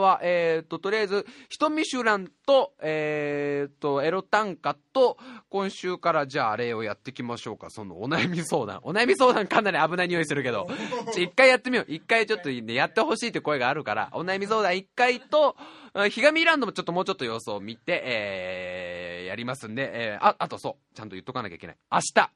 [0.00, 5.16] は、えっ、と、とりあえず、ひとみしゅらんと、えっ、と、エロ単価と、
[5.48, 7.70] 今週からじゃああれをやっていきましょうか。
[7.70, 8.80] そのお悩み相談。
[8.82, 10.66] お悩み相談かなり危ない匂いするけど、
[11.16, 11.86] 一回やってみよう。
[11.88, 15.54] 一回ちょっとね、やってほしいって声があるから、お悩み相談一回と、
[16.10, 21.76] ひがみランドもちょっともうちょっと様子を見て、えー、やりますんで、えー、あ、あとそう、ちゃんと言っとかなきゃいけない。
[21.92, 22.30] 明日、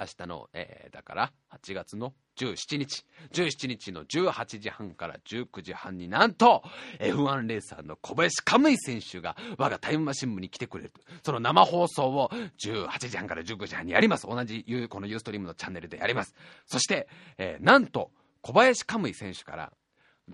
[0.00, 6.62] 明日の、えー、だから、8月の17日、17日の18時半から19時半になんと、
[6.98, 10.92] F1 レーサーの小林カムイ選手が我がタイムマシン部に来てくれる。
[11.22, 12.30] その生放送を
[12.64, 14.26] 18時半から19時半にやります。
[14.26, 16.34] 同じ、このユーストリームのチャンネルでやります。
[16.66, 17.08] そして、
[17.38, 18.10] えー、なんと、
[18.40, 19.72] 小林カムイ選手から、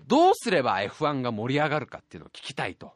[0.07, 2.93] どうすれば F1 が盛り上がるかっていうのを聞きたいと。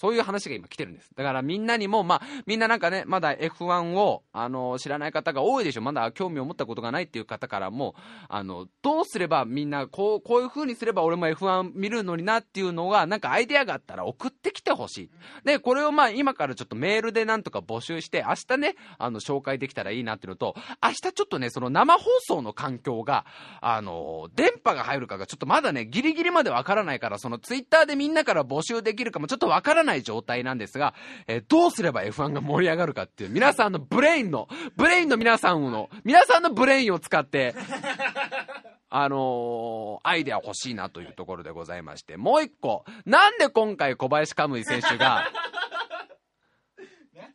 [0.00, 1.10] そういう話が今来てるんです。
[1.14, 5.82] だからみんなにも、まあ、みんななんかね、まだ F1 を、あの、知らない方が多いでしょ。
[5.82, 7.94] まだ興味を持ったことがないっていう方からも、
[8.30, 15.10] あの、どうすればみんな、こう、こういう風にすれば俺も F1 見るのになっていうのが、なんかアイデアがあったら送ってきてほしい。
[15.44, 23.26] で、これをまあ、今からちょっとメールでなんとか募集して、明日ね、あの、紹介できたらいいなっていうのと、明日ちょっとね、その生放送の環境が、
[23.60, 30.94] あの、電波が入るかがちょっとまだね、ギリギリまでわからないから、そのツイッターでみんなから募集できるかもちょっとわからないない状態なんですが、
[31.26, 37.54] えー、どうすれば F1 が盛り上がるかっていう、皆さんのブレインの、ブレインの皆さんの、皆さんのブレインを使って、
[38.92, 45.30] あのー、アイデア欲しいなというところでございまして、もう一個、なんで今回小林カムイ選手が、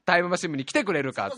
[0.06, 1.32] タイムマシン部に来てくれるか。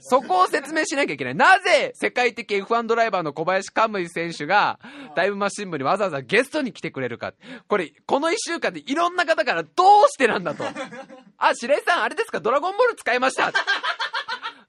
[0.00, 1.34] そこを説明しなきゃいけない。
[1.34, 4.78] なぜ世界的 F1 ドライバーの小林カムイ選手が
[5.14, 7.32] タイムマシン部にわざわざゲストに来てくれるか。
[7.68, 9.68] これ、この一週間でいろんな方からど
[10.04, 10.64] うしてなんだと。
[11.38, 12.40] あ、白井さん、あれですか？
[12.40, 13.52] ドラゴンボール使いました。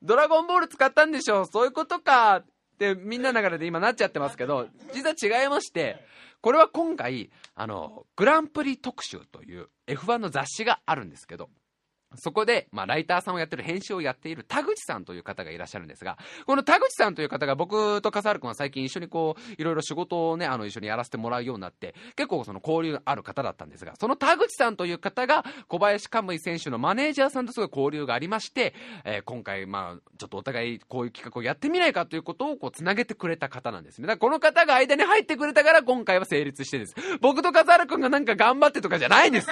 [0.02, 2.38] ドラゴンボール使ったんでしょうそういうことか。
[2.38, 2.46] っ
[2.80, 6.06] てみんなの中で今なっちゃってますけど、実は違いまして、
[6.42, 11.50] これは今回、あの、グランプリ特集という F1 の雑誌があるんですけど、
[12.16, 34.08] そこで、まあ、ライターさんをやってる、編集をやっている田口さんという方がいらっしゃるんですが、この田口さんという方が僕と笠原君は最近一緒にこう、いろいろ仕事をね、あの、一緒にやらせてもらうようになって、結構その交流ある方だったんですが、その田口さんという方が、小林カムイ選手のマネージャーさんとすごい交流がありまして、えー、今回、まあ、ちょっとお互いこういう企画をやってみないかということをこう、つなげてくれた方なんですね。
[34.08, 36.96] だからこの方が間に入ってくれたから今回は成立してです。
[37.22, 39.48] 僕と笠原君がなんか頑張ってとかじゃないんです。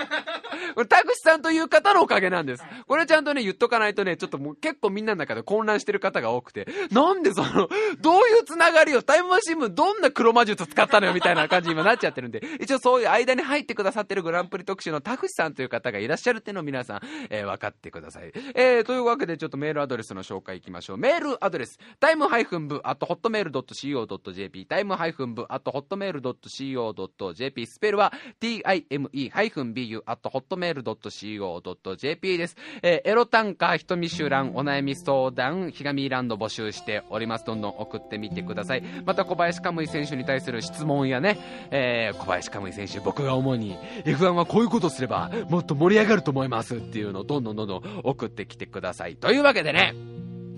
[0.89, 2.46] 田口さんという方のおかげなんです。
[2.87, 7.67] これちゃんとね、言っとかないとね、ちょっともう結構みんなの中で混乱してる方が多くて、なんでその、
[7.99, 18.31] どういうつながりを、タイムマシン部どんな黒魔術使ったのよみたいな感じに今なっちゃってるんで、一応そういう間に入ってくださってるグランプリ特集の田口さんという方がいらっしゃるっていうのを皆さん、えー、分かってください。
[18.55, 20.97] えー、というわけでちょっとメールアドレスの紹介いきましょう。
[20.97, 32.57] メールアドレス、タイムハイフン部、あとホットメール .co.jp、タイムハイフン部、あとホットメール .co.jp、スペルは time-bu、あとホットメール .co.jp です。
[32.81, 37.45] えー、エロ短歌、ひとみ集覧、お悩み相談、ひがみランド募集しております。
[37.45, 38.83] どんどん送ってみてください。
[39.05, 41.37] また小林カムイ選手に対する質問やね、
[41.71, 49.15] えー、小林カムイ選手、僕が主に、F1 はこういうことすれば、もっと盛り上がると思いますっていうのをどんどんどんどん送ってきてください。
[49.15, 49.93] というわけでね、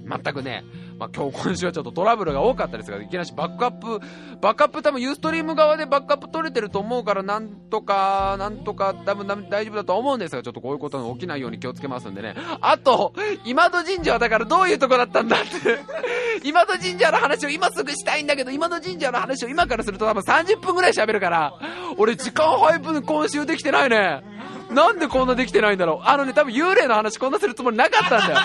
[0.10, 0.64] 全くね、
[0.98, 4.00] まあ、今日今週はちょっとトラブルが多かったですが、いきなりバックアップ、
[4.42, 12.36] バックアップ多分ユーストリーム側でバックアップ取れてると思うから、なんとか、なんとか多分大丈夫だと思うんですが、ちょっとこういうことが起きないように気をつけますんでね。
[12.62, 13.14] あと、
[13.46, 15.80] 今戸神社はだからどういうとこだったんだって。
[16.44, 21.54] 今戸神社の話を今すぐしたいんだけど、今戸神社の話を今からすると多分30分ぐらい喋るから、
[21.98, 24.24] 俺時間配分今週できてないね。
[24.70, 28.40] なんでこんなできてないんだろうあのね、多分幽霊の話こんなするつもりなかったんだよ。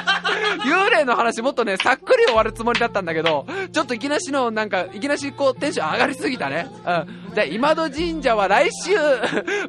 [0.65, 6.69] 幽霊の話もっとね、さっくり終わるつもりだったんだけど、ちょっといきなしの、なんか、いきなしこうテンション上がりすぎたね。
[6.87, 7.35] うん。
[7.35, 8.95] で、今戸神社は来週、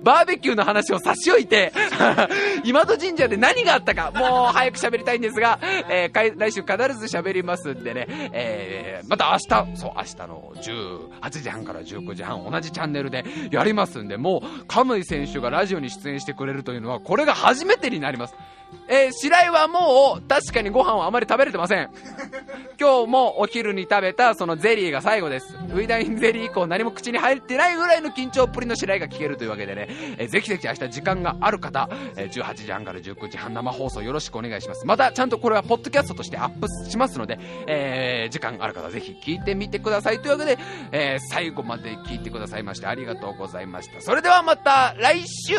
[0.02, 1.74] バーベキューの話を差し置いて、
[2.64, 9.38] 今戸神社で何があったか、もう早く喋りたいんですが、えーかい来週必ず喋りますんでね、えーまた明
[9.74, 18.36] 日、そう、明日の18時半から19時半、同じチャンネルでやりますんで、もう、カムイ選手がラジオに出演してくれるというのは、これが初めてになります。
[18.90, 21.90] えー白井はもう、確かにご飯をあまり食べれてません。
[22.80, 25.56] 今日もお昼に食べたそのゼリーが最後です。
[25.74, 29.88] ウイダインゼリー以降何も口に入ってないぐらいの緊張っぷりの白井が聞けるというわけでね、
[30.18, 34.86] えーぜひぜひ明日時間がある方、えー18時半から19時半生放送よろしくお願いします。
[34.86, 40.58] またちゃんとこれはポッドキャストとしてアップしますので、えー時間ある方ぜひ聞いてみてくださいというわけで、
[40.92, 44.02] えー最後まで聞いてくださいましてありがとうございました。
[44.02, 45.56] それではまた来週